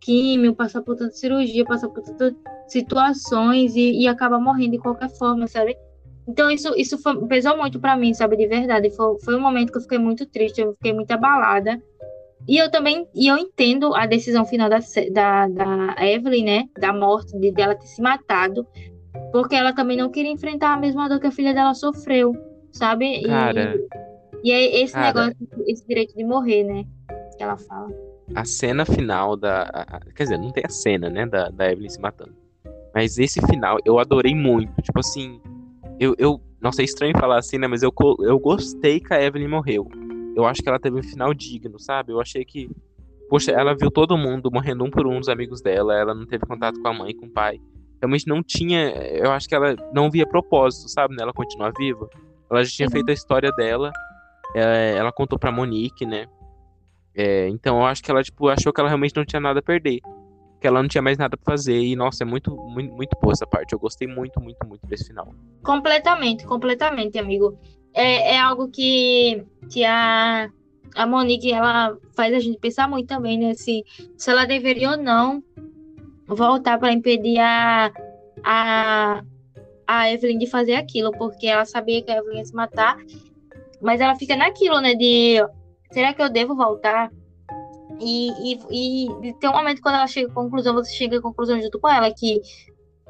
[0.00, 2.34] químio, passar por tanta cirurgia, passar por tantas
[2.68, 5.76] situações e, e acaba morrendo de qualquer forma, sabe?
[6.26, 8.90] Então isso, isso foi- pesou muito para mim, sabe, de verdade.
[8.94, 11.80] Foi, foi um momento que eu fiquei muito triste, eu fiquei muito abalada.
[12.46, 14.78] E eu também, e eu entendo a decisão final da,
[15.12, 18.66] da, da Evelyn, né, da morte, de dela ter se matado,
[19.32, 22.34] porque ela também não queria enfrentar a mesma dor que a filha dela sofreu,
[22.72, 23.20] sabe?
[23.20, 23.76] E- Cara,
[24.42, 25.06] E, é esse cara.
[25.26, 25.36] negócio,
[25.66, 26.84] esse direito de morrer, né,
[27.36, 27.88] que ela fala.
[28.34, 29.62] a cena final da.
[29.64, 31.26] a- Quer dizer, não tem a cena, né?
[31.26, 32.34] Da, da Evelyn se matando.
[32.94, 34.80] Mas esse final eu adorei muito.
[34.82, 35.40] Tipo assim.
[36.00, 36.14] Eu.
[36.18, 37.66] eu nossa, é estranho falar assim, né?
[37.68, 39.88] Mas eu, eu gostei que a Evelyn morreu.
[40.38, 42.12] Eu acho que ela teve um final digno, sabe?
[42.12, 42.70] Eu achei que.
[43.28, 45.94] Poxa, ela viu todo mundo morrendo um por um dos amigos dela.
[45.94, 47.60] Ela não teve contato com a mãe, com o pai.
[48.00, 48.90] Realmente não tinha.
[48.90, 51.14] Eu acho que ela não via propósito, sabe?
[51.16, 52.08] Nela continuar viva.
[52.50, 52.92] Ela já tinha Uhum.
[52.92, 53.92] feito a história dela.
[54.54, 56.26] é, ela contou pra Monique, né?
[57.14, 59.62] É, então eu acho que ela, tipo, achou que ela realmente não tinha nada a
[59.62, 60.00] perder.
[60.60, 61.78] Que ela não tinha mais nada pra fazer.
[61.78, 63.72] E, nossa, é muito, muito, muito boa essa parte.
[63.74, 65.34] Eu gostei muito, muito, muito desse final.
[65.62, 67.58] Completamente, completamente, amigo.
[67.94, 70.48] É, é algo que, que a,
[70.94, 73.54] a Monique, ela faz a gente pensar muito também, né?
[73.54, 73.84] Se,
[74.16, 75.42] se ela deveria ou não
[76.26, 77.90] voltar para impedir a,
[78.44, 79.22] a,
[79.86, 82.96] a Evelyn de fazer aquilo, porque ela sabia que a Evelyn ia se matar,
[83.80, 84.94] mas ela fica naquilo, né?
[84.94, 85.36] De
[85.90, 87.10] será que eu devo voltar?
[88.00, 91.60] E, e, e tem um momento quando ela chega à conclusão, você chega à conclusão
[91.60, 92.40] junto com ela que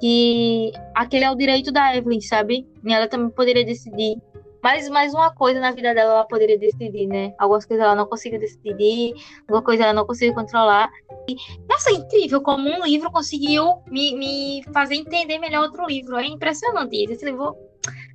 [0.01, 2.67] que aquele é o direito da Evelyn, sabe?
[2.85, 4.17] E ela também poderia decidir.
[4.63, 7.33] Mas mais uma coisa na vida dela ela poderia decidir, né?
[7.39, 10.91] Algumas coisas ela não conseguiu decidir, alguma coisa ela não conseguiu controlar.
[11.29, 11.37] E,
[11.69, 16.17] nossa, é incrível como um livro conseguiu me, me fazer entender melhor outro livro.
[16.17, 17.13] É impressionante isso.
[17.13, 17.55] Esse livro.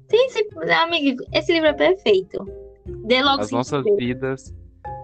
[0.10, 2.46] Sim, sim, amigo, esse livro é perfeito.
[3.06, 3.96] Dê logo As nossas sim.
[3.96, 4.54] vidas.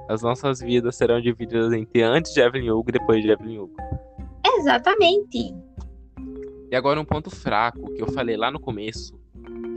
[0.09, 3.75] As nossas vidas serão divididas entre antes de Evelyn Hugo e depois de Evelyn Hugo.
[4.57, 5.53] Exatamente.
[6.71, 9.18] E agora um ponto fraco que eu falei lá no começo.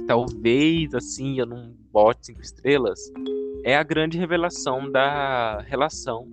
[0.02, 2.98] Que talvez, assim, eu não bot cinco estrelas
[3.64, 6.28] é a grande revelação da relação.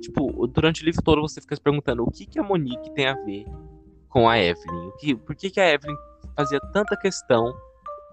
[0.00, 3.08] Tipo, durante o livro todo você fica se perguntando o que, que a Monique tem
[3.08, 3.44] a ver
[4.08, 4.88] com a Evelyn.
[4.88, 5.96] O que, por que, que a Evelyn
[6.36, 7.52] fazia tanta questão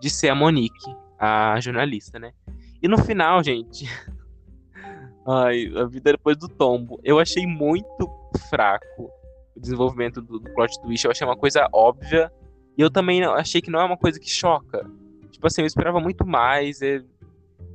[0.02, 2.34] de ser a Monique, a jornalista, né?
[2.82, 3.86] E no final, gente.
[5.28, 7.00] Ai, a vida depois do tombo.
[7.04, 8.10] Eu achei muito
[8.50, 9.12] fraco
[9.56, 11.06] o desenvolvimento do, do plot twist.
[11.06, 12.32] Eu achei uma coisa óbvia.
[12.78, 14.86] E eu também achei que não é uma coisa que choca.
[15.32, 16.82] Tipo assim, eu esperava muito mais.
[16.82, 17.04] É...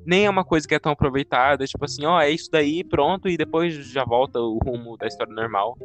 [0.04, 1.66] Nem é uma coisa que é tão aproveitada.
[1.66, 5.32] Tipo assim, ó, é isso daí, pronto, e depois já volta o rumo da história
[5.32, 5.76] normal.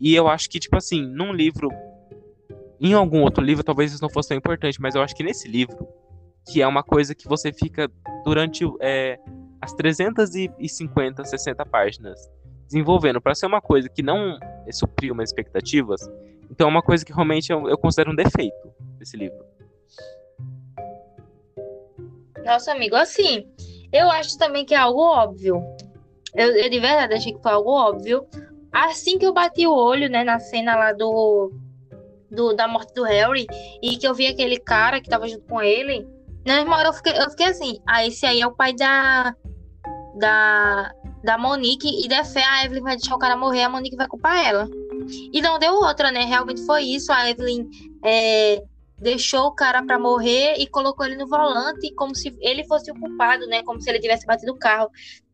[0.00, 1.70] E eu acho que, tipo assim, num livro.
[2.80, 5.46] Em algum outro livro, talvez isso não fosse tão importante, mas eu acho que nesse
[5.46, 5.86] livro,
[6.50, 7.88] que é uma coisa que você fica
[8.24, 9.20] durante é,
[9.60, 12.18] as 350, 60 páginas
[12.66, 14.38] desenvolvendo para ser uma coisa que não
[14.72, 16.00] supriu minhas expectativas,
[16.52, 19.42] então é uma coisa que realmente eu, eu considero um defeito desse livro.
[22.44, 23.48] Nossa, amigo, assim,
[23.90, 25.62] eu acho também que é algo óbvio.
[26.34, 28.26] Eu, eu, de verdade achei que foi algo óbvio.
[28.70, 31.50] Assim que eu bati o olho, né, na cena lá do,
[32.30, 33.46] do da morte do Harry
[33.82, 36.06] e que eu vi aquele cara que tava junto com ele,
[36.46, 39.34] na mesma hora eu fiquei, eu fiquei assim, ah, esse aí é o pai da
[40.18, 40.92] da
[41.24, 44.08] da Monique e der fé a Evelyn vai deixar o cara morrer, a Monique vai
[44.08, 44.68] culpar ela.
[45.32, 46.24] E não deu outra, né?
[46.24, 47.12] Realmente foi isso.
[47.12, 47.68] A Evelyn
[48.04, 48.62] é,
[48.98, 52.94] deixou o cara para morrer e colocou ele no volante como se ele fosse o
[52.94, 53.62] culpado, né?
[53.62, 54.90] Como se ele tivesse batido o carro.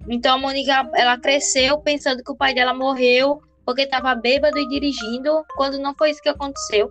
[0.08, 4.66] Então a Monique ela cresceu pensando que o pai dela morreu porque estava bêbado e
[4.66, 6.90] dirigindo, quando não foi isso que aconteceu.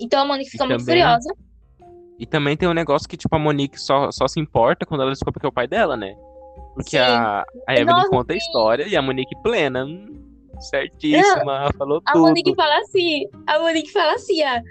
[0.00, 1.32] Então a Monique fica muito furiosa.
[2.18, 5.10] E também tem um negócio que, tipo, a Monique só, só se importa quando ela
[5.10, 6.16] descobre que é o pai dela, né?
[6.74, 9.86] Porque a, a Evelyn Nossa, conta a história e a Monique plena.
[10.60, 12.24] Certíssima, falou a tudo.
[12.24, 14.62] A Monique fala assim, a Monique fala assim, ah,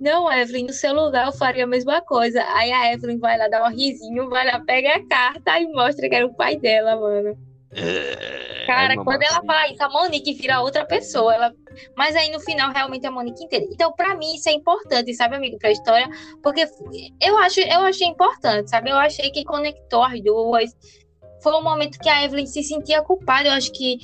[0.00, 2.42] não, Evelyn, no seu lugar eu faria a mesma coisa.
[2.54, 6.08] Aí a Evelyn vai lá dar um risinho, vai lá, pega a carta e mostra
[6.08, 7.36] que era o pai dela, mano.
[7.70, 11.34] É, Cara, quando ela fala isso, a Monique vira outra pessoa.
[11.34, 11.54] Ela...
[11.96, 13.68] Mas aí no final, realmente a Monique entende.
[13.72, 16.08] Então, para mim, isso é importante, sabe, amigo, pra história,
[16.42, 16.66] porque
[17.20, 18.90] eu acho, eu achei importante, sabe?
[18.90, 20.74] Eu achei que conectou as duas
[21.40, 23.48] foi um momento que a Evelyn se sentia culpada.
[23.48, 23.98] Eu acho que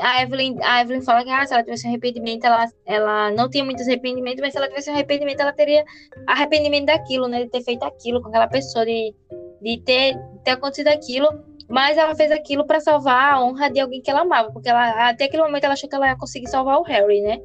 [0.00, 3.48] a Evelyn, a Evelyn fala que ah, se ela tivesse um arrependimento, ela, ela não
[3.48, 5.84] tinha muitos arrependimentos, mas se ela tivesse um arrependimento, ela teria
[6.26, 7.44] arrependimento daquilo, né?
[7.44, 9.14] De ter feito aquilo com aquela pessoa, de,
[9.62, 11.28] de ter, ter acontecido aquilo.
[11.68, 15.08] Mas ela fez aquilo para salvar a honra de alguém que ela amava, porque ela,
[15.08, 17.38] até aquele momento ela achou que ela ia conseguir salvar o Harry, né?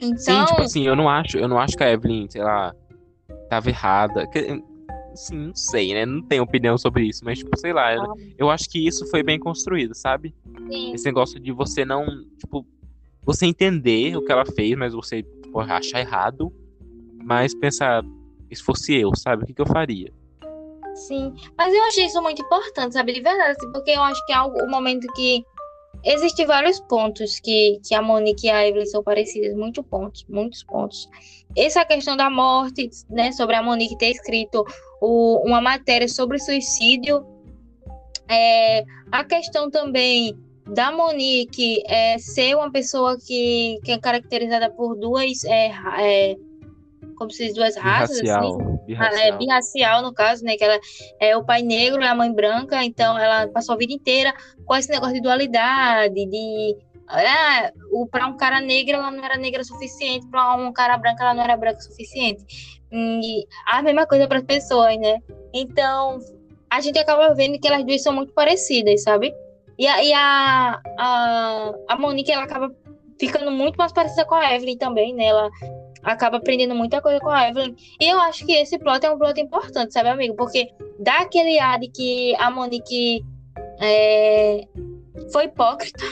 [0.00, 0.16] Então...
[0.16, 2.72] Sim, tipo assim, eu não acho, eu não acho que a Evelyn, sei lá,
[3.48, 4.28] tava errada
[5.14, 6.04] assim, não sei, né?
[6.04, 8.14] Não tenho opinião sobre isso, mas, tipo, sei lá, ah.
[8.36, 10.34] eu acho que isso foi bem construído, sabe?
[10.70, 10.92] Sim.
[10.92, 12.04] Esse negócio de você não,
[12.38, 12.66] tipo,
[13.22, 16.52] você entender o que ela fez, mas você tipo, achar errado,
[17.22, 18.04] mas pensar,
[18.52, 19.44] se fosse eu, sabe?
[19.44, 20.12] O que, que eu faria?
[20.94, 23.12] Sim, mas eu achei isso muito importante, sabe?
[23.12, 25.44] De verdade, assim, porque eu acho que é o momento que
[26.04, 30.62] Existem vários pontos que, que a Monique e a Evelyn são parecidas, muitos pontos, muitos
[30.62, 31.08] pontos.
[31.56, 34.66] Essa questão da morte, né, sobre a Monique ter escrito
[35.04, 37.26] o, uma matéria sobre suicídio,
[38.28, 40.36] é, a questão também
[40.66, 46.36] da Monique é, ser uma pessoa que, que é caracterizada por duas é, é,
[47.16, 48.78] como se diz, duas raças, birracial, assim.
[48.86, 49.22] Birracial.
[49.22, 50.56] É, birracial, no caso, né?
[50.56, 50.80] Que ela
[51.20, 54.34] é o pai negro e a mãe branca, então ela passou a vida inteira
[54.64, 56.76] com esse negócio de dualidade, de.
[57.08, 57.70] Ah,
[58.10, 61.34] para um cara negro ela não era negra o suficiente, para um cara branco ela
[61.34, 62.80] não era branca o suficiente.
[62.92, 65.18] E a mesma coisa para as pessoas, né?
[65.52, 66.18] Então,
[66.70, 69.34] a gente acaba vendo que elas duas são muito parecidas, sabe?
[69.78, 72.72] E a, e a, a, a Monique, ela acaba
[73.18, 75.26] ficando muito mais parecida com a Evelyn também, né?
[75.26, 75.50] Ela
[76.02, 77.74] acaba aprendendo muita coisa com a Evelyn.
[78.00, 80.34] E eu acho que esse plot é um plot importante, sabe, amigo?
[80.36, 83.24] Porque dá aquele ar de que a Monique
[83.80, 84.66] é,
[85.32, 86.04] foi hipócrita.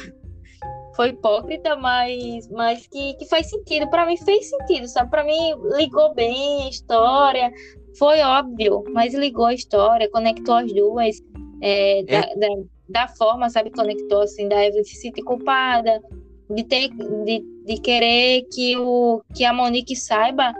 [0.95, 3.89] Foi hipócrita, mas, mas que, que faz sentido.
[3.89, 5.11] Para mim fez sentido, sabe?
[5.11, 7.53] Para mim ligou bem a história.
[7.99, 11.17] Foi óbvio, mas ligou a história, conectou as duas.
[11.63, 12.03] É, é.
[12.05, 12.49] Da, da,
[12.89, 13.71] da, forma, sabe?
[13.71, 16.01] Conectou assim, da Evelyn se sentir culpada,
[16.51, 20.53] de ter de, de querer que o que a Monique saiba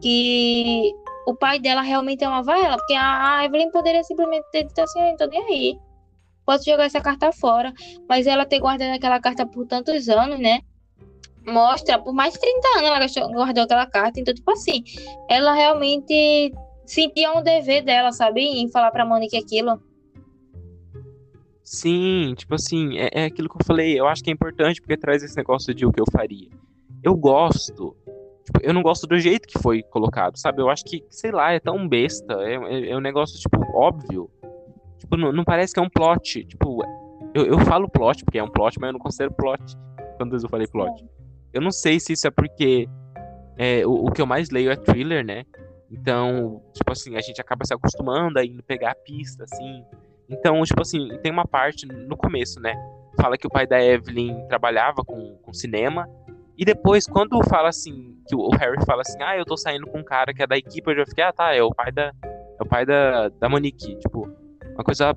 [0.00, 0.92] que
[1.26, 5.16] o pai dela realmente amava ela, porque a Evelyn poderia simplesmente ter dito assim, não
[5.16, 5.78] tô nem aí.
[6.48, 7.74] Posso jogar essa carta fora,
[8.08, 10.60] mas ela ter guardado aquela carta por tantos anos, né?
[11.46, 14.82] Mostra, por mais de 30 anos ela guardou aquela carta, então tipo assim,
[15.28, 16.50] ela realmente
[16.86, 19.78] sentia um dever dela, sabe, em falar para Monique aquilo.
[21.62, 24.00] Sim, tipo assim, é, é, aquilo que eu falei.
[24.00, 26.48] Eu acho que é importante porque traz esse negócio de o que eu faria.
[27.02, 27.94] Eu gosto
[28.48, 30.62] Tipo, eu não gosto do jeito que foi colocado, sabe?
[30.62, 32.32] Eu acho que, sei lá, é tão besta.
[32.40, 34.30] É, é, é um negócio, tipo, óbvio.
[34.98, 36.44] Tipo, não, não, parece que é um plot.
[36.44, 36.82] Tipo,
[37.34, 39.76] eu, eu falo plot, porque é um plot, mas eu não considero plot.
[40.16, 41.04] Quando eu falei plot.
[41.52, 42.88] Eu não sei se isso é porque
[43.56, 45.44] é, o, o, que eu mais leio é thriller, né?
[45.90, 49.82] Então, tipo assim, a gente acaba se acostumando a ir pegar a pista, assim.
[50.28, 52.74] Então, tipo assim, tem uma parte no começo, né?
[53.20, 56.08] Fala que o pai da Evelyn trabalhava com, com cinema.
[56.56, 59.98] E depois, quando fala assim, que o Harry fala assim, ah, eu tô saindo com
[59.98, 62.12] um cara que é da equipe, eu já fiquei, ah, tá, é o pai da.
[62.60, 63.96] É o pai da, da Monique.
[63.96, 64.28] Tipo,
[64.78, 65.14] uma coisa.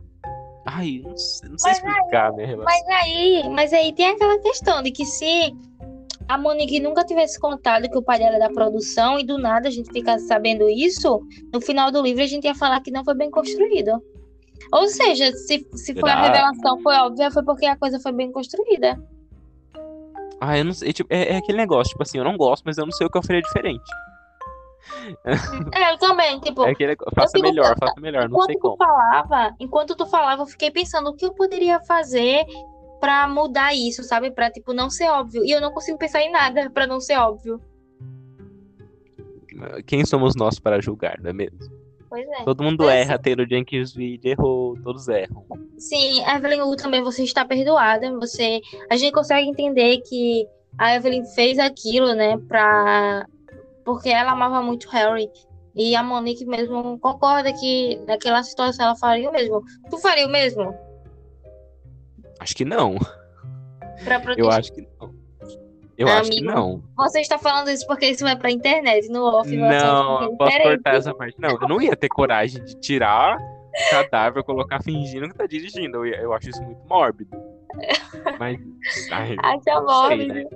[0.65, 2.85] Ai, não sei, não sei explicar aí, minha relação.
[2.87, 5.55] Mas aí, mas aí tem aquela questão de que se
[6.27, 9.67] a Monique nunca tivesse contado que o pai dela é da produção e do nada
[9.67, 11.21] a gente ficasse sabendo isso,
[11.53, 14.01] no final do livro a gente ia falar que não foi bem construído.
[14.71, 18.31] Ou seja, se, se foi a revelação foi óbvia, foi porque a coisa foi bem
[18.31, 18.97] construída.
[20.39, 20.93] Ah, eu não sei.
[20.93, 23.09] Tipo, é, é, aquele negócio, tipo assim, eu não gosto, mas eu não sei o
[23.09, 23.83] que eu faria diferente.
[25.73, 26.63] É, eu também, tipo.
[26.67, 28.77] É aquele, faça melhor, faça melhor, não sei como.
[28.77, 32.45] Falava, enquanto tu falava, eu fiquei pensando o que eu poderia fazer
[32.99, 34.31] para mudar isso, sabe?
[34.31, 35.43] Para tipo não ser óbvio.
[35.43, 37.59] E eu não consigo pensar em nada para não ser óbvio.
[39.85, 41.59] Quem somos nós para julgar, não é mesmo?
[42.09, 42.43] Pois é.
[42.43, 45.45] Todo mundo Mas, erra, Taylor Jenkins Reid errou, todos erram.
[45.77, 48.11] Sim, Evelyn Wu também você está perdoada.
[48.19, 48.59] Você,
[48.89, 50.45] a gente consegue entender que
[50.77, 53.25] a Evelyn fez aquilo, né, para
[53.83, 55.29] porque ela amava muito Harry.
[55.73, 59.63] E a Monique mesmo concorda que naquela situação ela faria o mesmo.
[59.89, 60.75] Tu faria o mesmo?
[62.39, 62.97] Acho que não.
[64.35, 65.13] Eu acho que não.
[65.97, 66.83] Eu Amigo, acho que não.
[66.97, 69.55] Você está falando isso porque isso vai pra internet, no off.
[69.55, 71.39] Não, eu posso cortar essa parte.
[71.39, 76.03] Não, eu não ia ter coragem de tirar o cadáver, colocar fingindo que tá dirigindo.
[76.03, 77.37] Eu, eu acho isso muito mórbido.
[78.39, 78.59] Mas.
[79.11, 80.33] Ai, Acha mórbido.
[80.33, 80.49] Sei, né?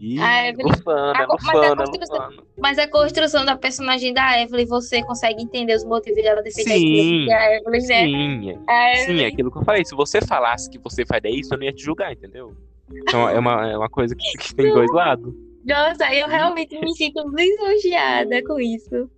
[0.00, 5.02] Ih, a Evelyn, a, mas, a construção, mas a construção da personagem da Evelyn, você
[5.02, 7.32] consegue entender os motivos dela ter feito sim, aquilo.
[7.32, 8.04] A Evelyn, né?
[8.04, 9.84] sim, é, sim, é aquilo que eu falei.
[9.84, 12.56] Se você falasse que você faria isso, eu não ia te julgar, entendeu?
[12.90, 15.34] Então é uma, é uma coisa que, que tem dois lados.
[15.66, 19.10] Nossa, eu realmente me sinto lisonjeada com isso.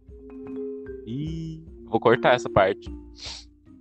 [1.86, 2.90] Vou cortar essa parte.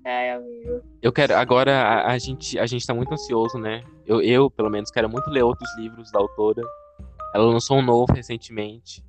[0.05, 0.81] Ai, amigo.
[1.01, 1.35] Eu quero.
[1.35, 3.83] Agora a, a, gente, a gente tá muito ansioso, né?
[4.05, 6.61] Eu, eu, pelo menos, quero muito ler outros livros da autora.
[7.33, 9.03] Ela lançou um novo recentemente.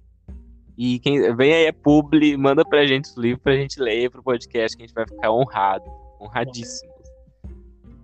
[0.76, 4.22] E quem vem aí é publi, manda pra gente os livros pra gente ler pro
[4.22, 5.84] podcast, que a gente vai ficar honrado,
[6.20, 6.92] honradíssimo.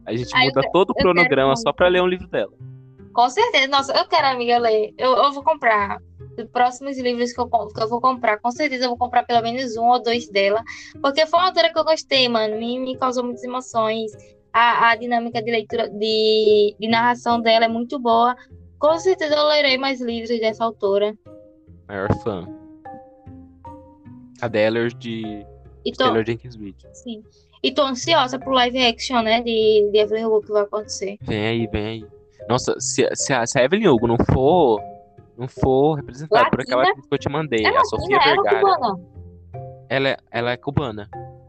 [0.06, 2.52] A gente ah, muda eu, todo o cronograma só pra ler um livro dela.
[3.12, 3.66] Com certeza.
[3.68, 4.94] Nossa, eu quero, amiga, ler.
[4.96, 6.00] Eu, eu vou comprar.
[6.38, 9.42] Os próximos livros que eu, que eu vou comprar, com certeza eu vou comprar pelo
[9.42, 10.62] menos um ou dois dela.
[11.02, 12.56] Porque foi uma autora que eu gostei, mano.
[12.56, 14.12] Me, me causou muitas emoções.
[14.52, 18.36] A, a dinâmica de leitura, de, de narração dela é muito boa.
[18.78, 21.16] Com certeza eu lerei mais livros dessa autora.
[21.88, 22.46] Maior fã.
[24.40, 25.44] A Deller de
[25.84, 26.04] e tô...
[26.04, 26.76] Taylor Jenkins Reid.
[26.92, 27.22] Sim.
[27.62, 29.40] E tô ansiosa pro live action, né?
[29.40, 31.16] De, de Evelyn Hugo que vai acontecer.
[31.22, 32.06] Vem aí, vem aí.
[32.48, 34.80] Nossa, se, se, a, se a Evelyn Hugo não for,
[35.36, 36.50] não for representada Latina?
[36.50, 38.62] por aquela que eu te mandei, é a Sofia é Vergara.
[39.88, 41.08] Ela, é, ela é cubana.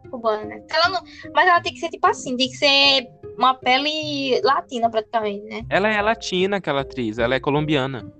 [0.09, 0.63] Cubana?
[0.69, 1.01] Ela não,
[1.33, 3.07] mas ela tem que ser tipo assim, tem que ser
[3.37, 5.61] uma pele latina praticamente, né?
[5.69, 7.17] Ela é latina, aquela atriz.
[7.17, 8.11] Ela é colombiana.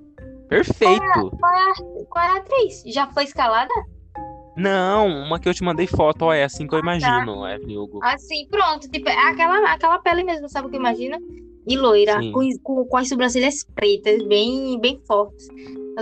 [0.48, 1.02] Perfeito.
[1.02, 2.84] Qual é, qual é, a, qual é a atriz?
[2.88, 3.74] Já foi escalada?
[4.58, 6.88] Não, uma que eu te mandei foto, ó, é assim que eu ah, tá.
[6.88, 7.56] imagino, tá.
[7.56, 8.00] Evelyn Hugo.
[8.04, 8.90] Assim, pronto.
[8.90, 11.18] Tipo, é aquela, aquela pele mesmo, sabe o que eu imagino?
[11.66, 15.48] E loira, com, com, com, as sobrancelhas pretas, bem, bem fortes.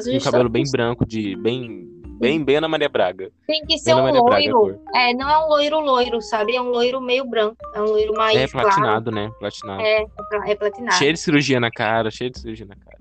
[0.08, 1.88] E o cabelo bem branco, de bem
[2.20, 3.32] Bem, bem Ana Maria Braga.
[3.46, 4.82] Tem que ser um loiro.
[4.96, 6.56] é, não é um loiro loiro, sabe?
[6.56, 7.58] É um loiro meio branco.
[7.74, 8.36] É um loiro mais.
[8.36, 9.28] É platinado, claro.
[9.28, 9.36] né?
[9.40, 9.82] Platinado.
[9.82, 10.06] É,
[10.48, 10.98] é platinado.
[10.98, 12.98] Cheio de cirurgia na cara, cheio de cirurgia na cara.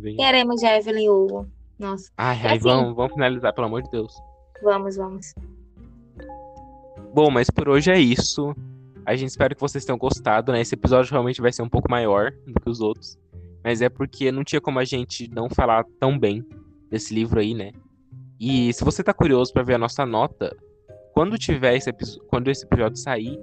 [0.00, 0.16] Bem...
[0.16, 1.46] Queremos a Evelyn Hugo.
[1.78, 2.10] Nossa.
[2.16, 4.12] Ai, ai, assim, vamos, vamos finalizar, pelo amor de Deus.
[4.62, 5.32] Vamos, vamos.
[7.14, 8.54] Bom, mas por hoje é isso.
[9.04, 10.60] A gente espera que vocês tenham gostado, né?
[10.60, 13.18] Esse episódio realmente vai ser um pouco maior do que os outros.
[13.62, 16.44] Mas é porque não tinha como a gente não falar tão bem
[16.90, 17.72] desse livro aí, né?
[18.44, 20.56] E se você tá curioso para ver a nossa nota,
[21.14, 21.92] quando tiver esse
[22.26, 23.38] quando esse episódio sair,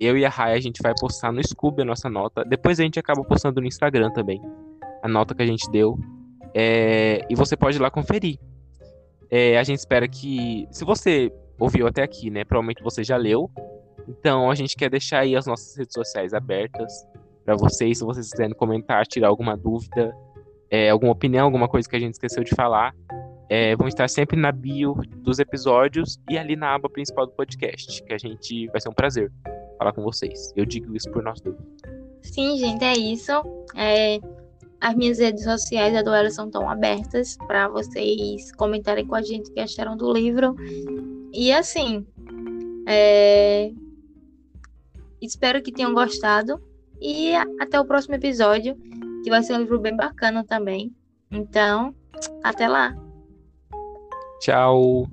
[0.00, 2.44] eu e a Rai a gente vai postar no Scooby a nossa nota.
[2.44, 4.42] Depois a gente acaba postando no Instagram também
[5.00, 5.96] a nota que a gente deu.
[6.52, 8.36] É, e você pode ir lá conferir.
[9.30, 10.66] É, a gente espera que.
[10.72, 12.44] Se você ouviu até aqui, né?
[12.44, 13.48] Provavelmente você já leu.
[14.08, 16.92] Então a gente quer deixar aí as nossas redes sociais abertas
[17.44, 17.98] para vocês.
[17.98, 20.12] Se vocês quiserem comentar, tirar alguma dúvida,
[20.68, 22.92] é, alguma opinião, alguma coisa que a gente esqueceu de falar,
[23.48, 28.02] é, vão estar sempre na bio dos episódios e ali na aba principal do podcast,
[28.02, 29.30] que a gente vai ser um prazer
[29.78, 30.52] falar com vocês.
[30.56, 31.56] Eu digo isso por nós dois.
[32.22, 33.32] Sim, gente, é isso.
[33.76, 34.18] É,
[34.80, 39.48] As minhas redes sociais, a do Ellison, estão abertas para vocês comentarem com a gente
[39.50, 40.56] o que acharam do livro.
[41.32, 42.04] E assim,
[42.86, 43.72] é...
[45.20, 46.60] espero que tenham gostado.
[47.00, 48.76] E até o próximo episódio,
[49.22, 50.92] que vai ser um livro bem bacana também.
[51.30, 51.94] Então,
[52.42, 52.94] até lá.
[54.42, 55.06] Tchau.